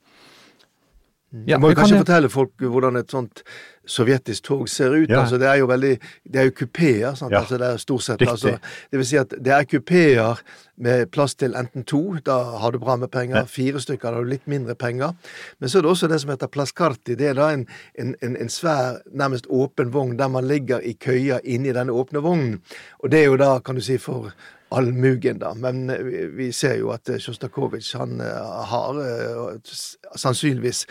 ja, 1.47 1.59
må 1.61 1.75
kanskje 1.77 1.99
fortelle 2.01 2.29
folk 2.33 2.63
hvordan 2.63 2.97
et 2.97 3.11
sånt 3.13 3.43
sovjetisk 3.89 4.45
tog 4.45 4.69
ser 4.69 4.95
ut. 4.95 5.11
Ja. 5.11 5.23
Altså, 5.23 5.37
det 5.41 5.49
er 5.49 5.59
jo 5.61 5.67
veldig 5.69 5.99
Det 6.25 6.41
er 6.41 6.49
jo 6.49 6.55
kupeer. 6.57 6.99
Ja. 7.01 7.41
Altså, 7.41 7.59
det 7.59 7.67
er 7.67 7.77
stort 7.77 8.03
sett 8.03 8.23
altså, 8.23 8.59
Det 8.91 8.99
vil 8.99 9.07
si 9.07 9.17
at 9.17 9.35
det 9.45 9.53
er 9.53 9.65
kupeer 9.65 10.41
med 10.77 11.11
plass 11.11 11.35
til 11.35 11.57
enten 11.59 11.85
to, 11.85 12.17
da 12.25 12.37
har 12.63 12.71
du 12.71 12.79
bra 12.79 12.97
med 12.97 13.11
penger. 13.11 13.45
Fire 13.45 13.81
stykker, 13.81 14.09
da 14.09 14.15
har 14.15 14.25
du 14.25 14.31
litt 14.31 14.47
mindre 14.47 14.75
penger. 14.75 15.17
Men 15.59 15.69
så 15.69 15.79
er 15.79 15.83
det 15.83 15.91
også 15.91 16.09
det 16.09 16.21
som 16.23 16.31
heter 16.31 16.47
plaskarti. 16.47 17.17
Det 17.19 17.33
er 17.33 17.35
da 17.35 17.51
en, 17.53 17.67
en, 17.99 18.15
en, 18.23 18.49
svær, 18.49 19.01
nærmest 19.11 19.47
åpen 19.51 19.93
vogn 19.93 20.17
der 20.19 20.29
man 20.29 20.47
ligger 20.47 20.79
i 20.81 20.93
køya 20.93 21.41
inni 21.45 21.75
denne 21.75 21.93
åpne 21.93 22.23
vognen. 22.23 22.61
Og 23.03 23.11
det 23.11 23.25
er 23.25 23.27
jo 23.33 23.37
da, 23.37 23.59
kan 23.59 23.75
du 23.75 23.83
si, 23.83 23.99
for 23.99 24.31
allmugen, 24.69 25.39
da. 25.39 25.55
Men 25.55 25.91
eh, 25.91 25.99
vi 26.37 26.53
ser 26.53 26.79
jo 26.81 26.91
at 26.93 27.09
eh, 27.09 27.21
Sjostakovitsj 27.23 27.97
han 27.99 28.21
eh, 28.21 28.65
har 28.71 28.99
sannsynligvis 30.17 30.85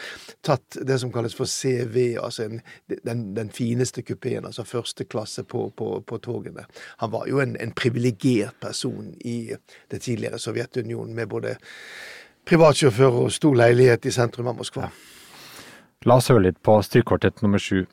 tatt 0.45 0.79
det 0.87 0.99
som 1.01 1.11
kalles 1.13 1.35
for 1.37 1.49
CV, 1.49 2.17
altså 2.21 2.47
en, 2.47 2.61
den, 3.03 3.25
den, 3.37 3.51
fineste 3.53 4.01
kupeen, 4.01 4.45
altså 4.45 4.65
første 4.67 5.05
klasse 5.05 5.43
på, 5.43 5.69
på, 5.77 5.91
på 6.01 6.21
togene. 6.23 6.65
Han 7.03 7.13
var 7.13 7.27
jo 7.29 7.41
en, 7.43 7.57
en 7.61 7.75
privilegert 7.77 8.57
person 8.61 9.13
i 9.25 9.53
det 9.91 10.01
tidligere 10.01 10.39
Sovjetunionen, 10.39 11.15
med 11.15 11.29
både 11.29 11.57
privatsjåfør 12.47 13.21
og 13.25 13.31
stor 13.35 13.55
leilighet 13.59 14.07
i 14.07 14.15
sentrum 14.15 14.49
av 14.49 14.57
Moskva. 14.57 14.89
La 16.05 16.19
oss 16.21 16.29
høre 16.31 16.47
litt 16.49 16.59
på 16.63 16.77
strykkortett 16.85 17.41
nummer 17.43 17.61
sju. 17.61 17.85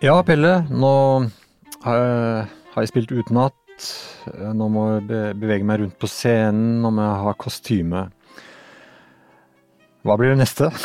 Ja, 0.00 0.14
Pelle. 0.24 0.62
Nå 0.72 0.90
har 1.84 1.98
jeg, 2.00 2.88
spilt 2.88 3.10
utenat. 3.12 3.52
Nå 4.56 4.68
må 4.72 4.84
jeg 4.94 5.34
bevege 5.36 5.66
meg 5.68 5.82
rundt 5.82 5.98
på 6.00 6.08
scenen. 6.08 6.78
Nå 6.80 6.88
må 6.96 7.04
jeg 7.04 7.18
ha 7.26 7.34
kostyme. 7.36 8.06
Hva 10.00 10.16
blir 10.16 10.32
det 10.32 10.40
neste? 10.40 10.70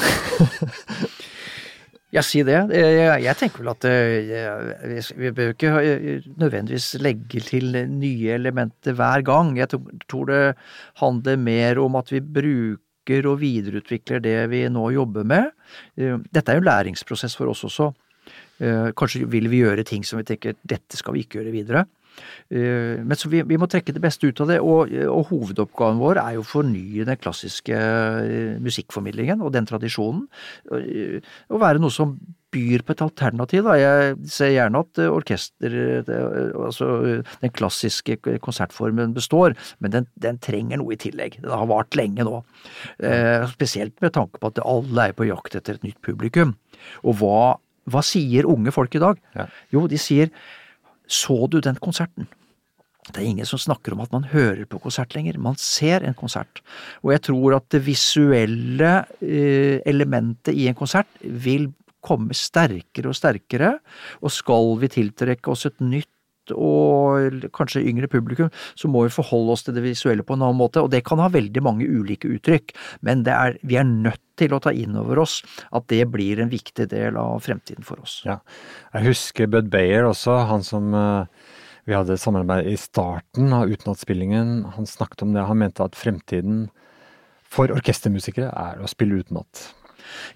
Ja, 2.15 2.21
si 2.23 2.45
det. 2.47 2.55
Jeg, 2.71 3.23
jeg 3.25 3.35
tenker 3.35 3.59
vel 3.59 3.69
at 3.73 3.85
jeg, 3.89 5.01
vi 5.19 5.31
bør 5.35 5.49
ikke 5.51 5.71
nødvendigvis 6.39 6.93
legge 7.03 7.41
til 7.43 7.75
nye 7.91 8.37
elementer 8.37 8.95
hver 8.95 9.25
gang. 9.27 9.49
Jeg 9.59 9.73
tror 10.07 10.29
det 10.29 10.39
handler 11.01 11.41
mer 11.41 11.81
om 11.83 11.97
at 11.99 12.13
vi 12.13 12.21
bruker 12.23 13.27
og 13.27 13.41
videreutvikler 13.41 14.23
det 14.23 14.37
vi 14.53 14.63
nå 14.71 14.85
jobber 14.95 15.27
med. 15.27 15.51
Dette 15.97 16.53
er 16.53 16.61
jo 16.61 16.67
læringsprosess 16.69 17.35
for 17.35 17.51
oss 17.51 17.65
også. 17.67 17.89
Eh, 18.63 18.89
kanskje 18.95 19.25
vil 19.27 19.49
vi 19.51 19.63
gjøre 19.65 19.85
ting 19.87 20.05
som 20.07 20.21
vi 20.21 20.27
tenker 20.27 20.55
dette 20.63 20.99
skal 20.99 21.15
vi 21.15 21.25
ikke 21.25 21.41
gjøre 21.41 21.55
videre. 21.55 21.85
Eh, 22.47 23.01
men 23.03 23.19
vi, 23.27 23.41
vi 23.43 23.59
må 23.59 23.67
trekke 23.67 23.95
det 23.95 24.03
beste 24.03 24.29
ut 24.29 24.39
av 24.45 24.53
det, 24.53 24.61
og, 24.63 24.93
og, 25.09 25.25
hovedoppgaven 25.33 25.99
vår 25.99 26.21
er 26.21 26.37
jo 26.37 26.45
å 26.45 26.47
fornye 26.47 27.07
den 27.09 27.19
klassiske 27.19 27.75
eh, 27.75 28.55
musikkformidlingen 28.63 29.43
og 29.43 29.51
den 29.55 29.67
tradisjonen. 29.67 30.23
Å 30.71 31.61
være 31.61 31.83
noe 31.83 31.91
som 31.91 32.15
byr 32.55 32.85
på 32.87 32.93
et 32.95 33.01
alternativ. 33.03 33.65
Da. 33.67 33.73
Jeg 33.75 34.13
ser 34.31 34.53
gjerne 34.53 34.79
at 34.85 34.99
orkester, 35.03 35.73
altså 36.55 36.87
den 37.41 37.51
klassiske 37.51 38.15
konsertformen 38.39 39.11
består, 39.17 39.57
men 39.83 39.91
den, 39.91 40.07
den, 40.23 40.39
trenger 40.39 40.79
noe 40.79 40.95
i 40.95 40.99
tillegg. 41.01 41.35
Den 41.43 41.51
har 41.51 41.67
vart 41.67 41.99
lenge 41.99 42.23
nå. 42.23 42.39
Spesielt 43.51 43.99
med 43.99 44.15
tanke 44.15 44.39
på 44.39 44.53
at 44.53 44.63
alle 44.63 45.09
er 45.09 45.17
på 45.19 45.27
jakt 45.27 45.59
etter 45.59 45.75
et 45.75 45.83
nytt 45.89 45.99
publikum. 46.05 46.55
Og 47.03 47.19
hva 47.19 47.57
hva 47.91 48.01
sier 48.05 48.47
unge 48.49 48.73
folk 48.73 48.95
i 48.97 49.03
dag? 49.03 49.19
Ja. 49.37 49.45
Jo, 49.73 49.85
de 49.91 49.99
sier 50.01 50.31
så 51.05 51.45
du 51.51 51.59
den 51.61 51.77
konserten? 51.81 52.27
Det 53.05 53.21
er 53.21 53.27
ingen 53.29 53.45
som 53.45 53.61
snakker 53.61 53.93
om 53.93 54.01
at 54.01 54.13
man 54.15 54.25
hører 54.31 54.65
på 54.65 54.79
konsert 54.81 55.13
lenger, 55.13 55.37
man 55.37 55.57
ser 55.61 56.01
en 56.01 56.17
konsert. 56.17 56.63
Og 57.05 57.13
jeg 57.13 57.21
tror 57.27 57.59
at 57.59 57.67
det 57.73 57.83
visuelle 57.85 58.93
eh, 59.21 59.77
elementet 59.85 60.57
i 60.57 60.65
en 60.71 60.77
konsert 60.77 61.11
vil 61.21 61.69
komme 62.05 62.33
sterkere 62.37 63.11
og 63.11 63.17
sterkere, 63.17 63.75
og 64.21 64.33
skal 64.33 64.73
vi 64.81 64.89
tiltrekke 64.97 65.53
oss 65.53 65.67
et 65.69 65.77
nytt 65.85 66.09
og 66.53 67.47
kanskje 67.55 67.83
yngre 67.89 68.09
publikum, 68.11 68.51
så 68.75 68.91
må 68.91 69.05
vi 69.05 69.13
forholde 69.15 69.55
oss 69.55 69.65
til 69.65 69.75
det 69.77 69.85
visuelle 69.85 70.25
på 70.25 70.37
en 70.37 70.45
annen 70.45 70.59
måte. 70.59 70.83
Og 70.83 70.91
det 70.93 71.03
kan 71.07 71.21
ha 71.23 71.31
veldig 71.33 71.63
mange 71.65 71.87
ulike 71.89 72.29
uttrykk, 72.37 72.75
men 73.05 73.25
er, 73.29 73.59
vi 73.65 73.79
er 73.79 73.87
nødt 73.87 74.21
til 74.39 74.53
å 74.53 74.59
ta 74.59 74.73
inn 74.75 74.97
over 74.99 75.23
oss 75.23 75.39
at 75.75 75.87
det 75.91 76.03
blir 76.11 76.41
en 76.43 76.51
viktig 76.51 76.89
del 76.91 77.19
av 77.19 77.39
fremtiden 77.45 77.87
for 77.87 78.01
oss. 78.03 78.19
Ja. 78.27 78.41
Jeg 78.95 79.11
husker 79.11 79.49
Bud 79.51 79.71
Bayer 79.71 80.09
også, 80.09 80.41
han 80.49 80.65
som 80.65 80.91
eh, 80.95 81.45
vi 81.85 81.95
hadde 81.95 82.17
samarbeid 82.19 82.67
i 82.67 82.77
starten 82.81 83.53
av 83.53 83.69
utenatspillingen. 83.69 84.57
Han 84.75 84.89
snakket 84.89 85.23
om 85.25 85.35
det, 85.35 85.45
han 85.45 85.61
mente 85.61 85.85
at 85.85 85.97
fremtiden 85.97 86.67
for 87.55 87.71
orkestermusikere 87.71 88.49
er 88.49 88.81
å 88.81 88.89
spille 88.89 89.21
utenat. 89.21 89.67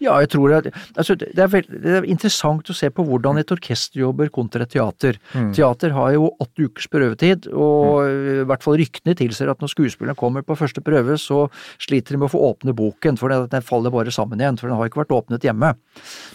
Ja, 0.03 0.17
jeg 0.23 0.31
tror 0.33 0.55
at 0.59 0.69
altså, 0.71 1.15
det, 1.19 1.33
er 1.35 1.51
veld, 1.51 1.69
det, 1.73 1.95
er 1.99 2.07
interessant 2.09 2.69
å 2.69 2.75
se 2.75 2.89
på 2.93 3.05
hvordan 3.07 3.41
et 3.41 3.53
orkester 3.53 4.01
jobber 4.01 4.31
kontra 4.33 4.65
et 4.65 4.73
teater. 4.73 5.19
Mm. 5.33 5.51
Teater 5.57 5.95
har 5.95 6.13
jo 6.15 6.31
åtte 6.41 6.67
ukers 6.67 6.89
prøvetid, 6.91 7.49
og 7.53 8.03
mm. 8.05 8.29
i 8.43 8.47
hvert 8.49 8.65
fall 8.65 8.79
ryktene 8.81 9.17
tilsier 9.19 9.51
at 9.51 9.63
når 9.63 9.73
skuespilleren 9.73 10.19
kommer 10.19 10.45
på 10.45 10.57
første 10.59 10.83
prøve, 10.85 11.17
så 11.21 11.45
sliter 11.81 12.15
de 12.15 12.21
med 12.21 12.29
å 12.29 12.33
få 12.35 12.43
åpne 12.51 12.75
boken, 12.77 13.19
for 13.19 13.33
den 13.51 13.65
faller 13.65 13.93
bare 13.93 14.13
sammen 14.13 14.41
igjen, 14.41 14.59
for 14.59 14.69
den 14.69 14.79
har 14.79 14.89
ikke 14.89 15.03
vært 15.03 15.15
åpnet 15.19 15.45
hjemme. 15.45 15.73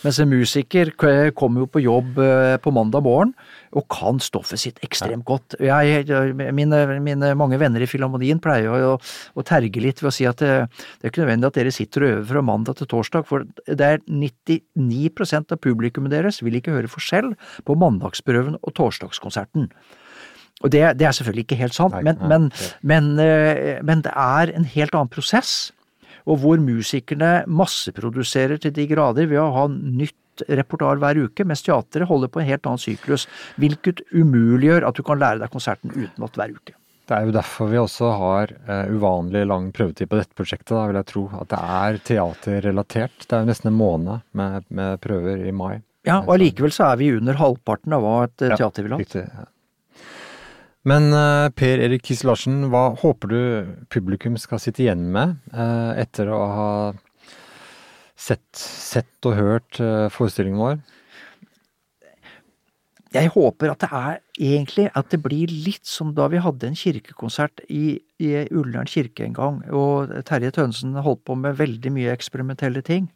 Mens 0.05 0.21
en 0.21 0.31
musiker 0.31 0.93
kommer 0.99 1.65
jo 1.65 1.71
på 1.71 1.85
jobb 1.85 2.19
eh, 2.23 2.57
på 2.63 2.73
mandag 2.75 3.05
morgen 3.05 3.35
og 3.75 3.87
kan 3.91 4.21
stoffet 4.23 4.61
sitt 4.63 4.79
ekstremt 4.87 5.27
godt. 5.27 5.57
Jeg, 5.63 6.05
mine, 6.55 6.81
mine, 7.03 7.33
mange 7.39 7.59
venner 7.61 7.83
i 7.83 7.89
Filharmonien 7.91 8.41
pleier 8.43 8.71
å, 8.71 8.95
å, 8.99 9.47
terge 9.47 9.83
litt 9.83 10.03
ved 10.03 10.11
å 10.11 10.15
si 10.15 10.29
at 10.31 10.41
det, 10.43 10.53
det 11.01 11.09
er 11.09 11.13
ikke 11.13 11.25
nødvendig 11.25 11.51
at 11.51 11.59
dere 11.59 11.75
sitter 11.75 12.07
og 12.07 12.13
øver 12.15 12.31
fra 12.31 12.45
mandag 12.47 12.79
til 12.79 12.91
torsdag, 12.91 13.27
for 13.29 13.47
det 13.67 13.91
er 13.91 14.03
99% 14.07 15.55
av 15.57 15.63
publikummet 15.65 16.15
deres 16.15 16.41
vil 16.45 16.61
ikke 16.61 16.77
høre 16.77 16.91
forskjell 16.91 17.35
på 17.67 17.79
mandagsprøven 17.83 18.61
og 18.61 18.77
torsdagskonserten. 18.79 19.71
Og 20.63 20.71
det, 20.71 20.85
det, 21.01 21.07
er 21.09 21.15
selvfølgelig 21.17 21.45
ikke 21.49 21.59
helt 21.61 21.77
sant, 21.77 21.97
men, 22.07 22.21
men, 22.31 22.51
men, 22.87 23.15
eh, 23.21 23.81
men, 23.85 24.05
det 24.07 24.13
er 24.15 24.53
en 24.55 24.69
helt 24.71 24.95
annen 24.95 25.11
prosess, 25.13 25.73
og 26.25 26.39
hvor 26.41 26.61
musikerne 26.63 27.43
masseproduserer 27.51 28.63
til 28.63 28.73
de 28.73 28.87
grader 28.89 29.27
ved 29.29 29.43
å 29.43 29.51
ha 29.53 29.67
nytt 29.69 30.17
repertoar 30.49 30.99
hver 31.03 31.21
uke, 31.27 31.45
mens 31.47 31.63
teatret 31.63 32.09
holder 32.09 32.33
på 32.33 32.43
en 32.43 32.49
helt 32.49 32.67
annen 32.67 32.83
syklus, 32.83 33.29
hvilket 33.61 34.03
umuliggjør 34.15 34.89
at 34.89 34.97
du 34.99 35.05
kan 35.07 35.21
lære 35.21 35.45
deg 35.45 35.53
konserten 35.53 35.95
utenat 35.95 36.41
hver 36.41 36.57
uke. 36.57 36.75
Det 37.05 37.13
er 37.13 37.27
jo 37.29 37.35
derfor 37.37 37.69
vi 37.69 37.77
også 37.77 38.11
har 38.17 38.53
uh, 38.65 38.87
uvanlig 38.89 39.43
lang 39.45 39.69
prøvetid 39.77 40.09
på 40.09 40.17
dette 40.17 40.37
prosjektet, 40.37 40.73
da, 40.73 40.87
vil 40.89 40.99
jeg 41.03 41.09
tro. 41.11 41.25
At 41.37 41.51
det 41.53 41.59
er 41.77 41.99
teaterrelatert. 42.09 43.27
Det 43.27 43.37
er 43.37 43.43
jo 43.45 43.51
nesten 43.51 43.69
en 43.69 43.77
måned 43.77 44.23
med, 44.33 44.65
med 44.73 45.03
prøver 45.05 45.43
i 45.45 45.53
mai. 45.53 45.75
Ja, 46.09 46.23
og 46.23 46.39
allikevel 46.39 46.73
så 46.73 46.89
er 46.91 47.01
vi 47.01 47.11
under 47.17 47.37
halvparten 47.37 47.93
av 47.97 48.05
hva 48.05 48.15
et 48.25 48.47
uh, 48.47 48.55
teater 48.57 48.87
vil 48.87 48.97
ha. 48.97 49.03
Riktig, 49.05 49.27
ja. 49.29 49.51
Men 50.89 51.09
uh, 51.17 51.49
Per 51.57 51.81
Erik 51.85 52.05
Kis 52.09 52.25
Larsen, 52.25 52.67
hva 52.73 52.87
håper 53.01 53.33
du 53.33 53.41
publikum 53.93 54.41
skal 54.41 54.61
sitte 54.61 54.85
igjen 54.85 55.05
med 55.13 55.37
etter 56.01 56.29
å 56.33 56.41
ha 56.57 56.71
sett, 58.17 58.47
sett 58.55 59.29
og 59.29 59.39
hørt 59.39 59.81
forestillingen 60.15 60.61
vår? 60.61 60.79
Jeg 63.15 63.31
håper 63.31 63.71
at 63.71 63.83
det 63.85 63.89
er 63.95 64.17
egentlig 64.35 64.89
at 64.99 65.11
det 65.13 65.21
blir 65.23 65.51
litt 65.51 65.87
som 65.87 66.11
da 66.17 66.27
vi 66.33 66.41
hadde 66.43 66.67
en 66.67 66.79
kirkekonsert 66.79 67.63
i, 67.71 68.01
i 68.19 68.31
Ullern 68.51 68.91
kirke 68.91 69.27
en 69.27 69.37
gang, 69.37 69.61
og 69.71 70.11
Terje 70.27 70.51
Tønnesen 70.57 70.97
holdt 70.99 71.23
på 71.29 71.37
med 71.39 71.61
veldig 71.61 71.93
mye 71.95 72.15
eksperimentelle 72.15 72.83
ting. 72.87 73.07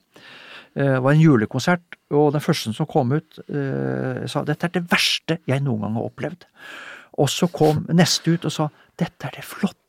Eh, 0.79 0.95
det 0.95 1.03
var 1.03 1.17
en 1.17 1.25
julekonsert, 1.25 1.99
og 2.15 2.31
den 2.37 2.45
første 2.45 2.75
som 2.77 2.87
kom 2.89 3.17
ut, 3.17 3.41
uh, 3.51 4.23
sa 4.31 4.45
dette 4.47 4.69
er 4.69 4.77
det 4.79 4.87
verste 4.89 5.41
jeg 5.51 5.65
noen 5.67 5.83
gang 5.85 5.99
har 5.99 6.07
opplevd. 6.07 6.47
Og 7.19 7.31
så 7.33 7.51
kom 7.51 7.83
neste 7.91 8.37
ut 8.37 8.47
og 8.47 8.55
sa 8.55 8.69
dette 9.01 9.27
er 9.27 9.41
det 9.41 9.47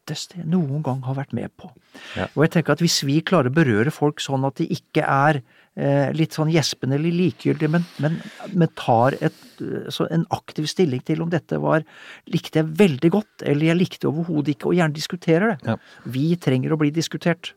flotteste 0.10 0.40
jeg 0.40 0.48
noen 0.50 0.84
gang 0.84 1.02
har 1.06 1.18
vært 1.18 1.34
med 1.34 1.52
på. 1.58 1.70
Ja. 2.18 2.28
Og 2.36 2.44
jeg 2.46 2.54
tenker 2.54 2.74
at 2.74 2.82
hvis 2.84 3.02
vi 3.06 3.20
klarer 3.22 3.50
å 3.50 3.56
berøre 3.56 3.92
folk 3.92 4.22
sånn 4.22 4.46
at 4.48 4.58
de 4.60 4.68
ikke 4.74 5.04
er 5.04 5.42
eh, 5.76 6.10
litt 6.16 6.34
sånn 6.34 6.52
gjespende 6.52 6.98
eller 6.98 7.14
likegyldige, 7.14 7.70
men, 7.70 7.86
men, 8.00 8.18
men 8.54 8.72
tar 8.76 9.18
et, 9.22 9.38
en 9.60 10.26
aktiv 10.36 10.68
stilling 10.70 11.04
til 11.06 11.22
om 11.22 11.30
dette 11.30 11.60
var 11.62 11.86
likte 12.32 12.62
jeg 12.62 12.74
veldig 12.80 13.12
godt, 13.14 13.46
eller 13.46 13.72
jeg 13.72 13.80
likte 13.80 14.10
overhodet 14.10 14.56
ikke, 14.56 14.72
og 14.72 14.80
gjerne 14.80 14.98
diskuterer 14.98 15.54
det. 15.54 15.60
Ja. 15.74 15.78
Vi 16.06 16.34
trenger 16.42 16.74
å 16.76 16.82
bli 16.82 16.92
diskutert. 16.96 17.54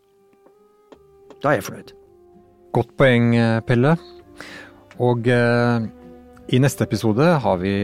Da 1.42 1.52
er 1.52 1.60
jeg 1.60 1.68
fornøyd. 1.70 1.96
Godt 2.72 2.94
poeng, 3.00 3.34
eh, 3.36 3.58
Pelle. 3.68 3.96
Og 5.02 5.26
eh, 5.28 5.88
i 6.52 6.60
neste 6.60 6.86
episode 6.86 7.26
har 7.42 7.60
vi 7.62 7.74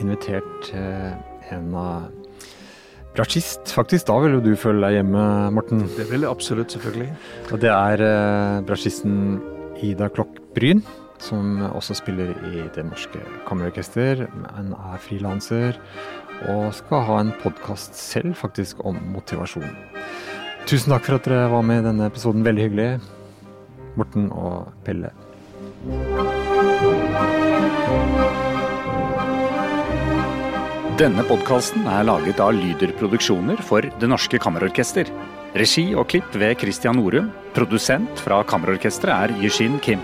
invitert 0.00 0.70
eh, 0.76 1.12
en 1.52 1.74
av 1.76 2.19
Bratsjist, 3.16 3.72
faktisk. 3.74 4.06
Da 4.06 4.16
vil 4.22 4.36
jo 4.38 4.42
du 4.44 4.52
føle 4.58 4.86
deg 4.86 5.00
hjemme, 5.00 5.24
Morten? 5.56 5.82
Det 5.96 6.06
vil 6.10 6.24
jeg 6.24 6.30
absolutt, 6.30 6.72
selvfølgelig. 6.76 7.10
Og 7.50 7.62
det 7.62 7.70
er 7.74 8.04
eh, 8.06 8.60
bratsjisten 8.68 9.16
Ida 9.82 10.10
Klokk 10.14 10.38
Bryn, 10.54 10.82
som 11.20 11.58
også 11.72 11.96
spiller 11.98 12.30
i 12.52 12.64
Det 12.74 12.84
Norske 12.86 13.20
Kammerorkester. 13.48 14.26
men 14.30 14.74
er 14.76 15.02
frilanser 15.02 15.80
og 16.48 16.70
skal 16.72 17.02
ha 17.04 17.18
en 17.20 17.32
podkast 17.42 17.98
selv, 17.98 18.34
faktisk, 18.38 18.80
om 18.86 18.96
motivasjon. 19.12 19.68
Tusen 20.70 20.94
takk 20.94 21.04
for 21.08 21.18
at 21.18 21.26
dere 21.28 21.50
var 21.52 21.66
med 21.66 21.82
i 21.82 21.88
denne 21.88 22.06
episoden. 22.08 22.44
Veldig 22.46 22.68
hyggelig. 22.68 22.90
Morten 23.98 24.30
og 24.32 24.70
Pelle. 24.86 25.10
Denne 31.00 31.22
podkasten 31.24 31.86
er 31.88 32.02
laget 32.04 32.42
av 32.44 32.50
Lyder 32.52 32.90
Produksjoner 32.98 33.62
for 33.64 33.86
Det 34.02 34.08
Norske 34.10 34.36
Kammerorkester. 34.36 35.08
Regi 35.56 35.86
og 35.96 36.10
klipp 36.12 36.34
ved 36.36 36.58
Christian 36.60 37.00
Norum. 37.00 37.30
Produsent 37.56 38.20
fra 38.20 38.42
Kammerorkesteret 38.44 39.30
er 39.32 39.40
Yushin 39.40 39.78
Kim. 39.80 40.02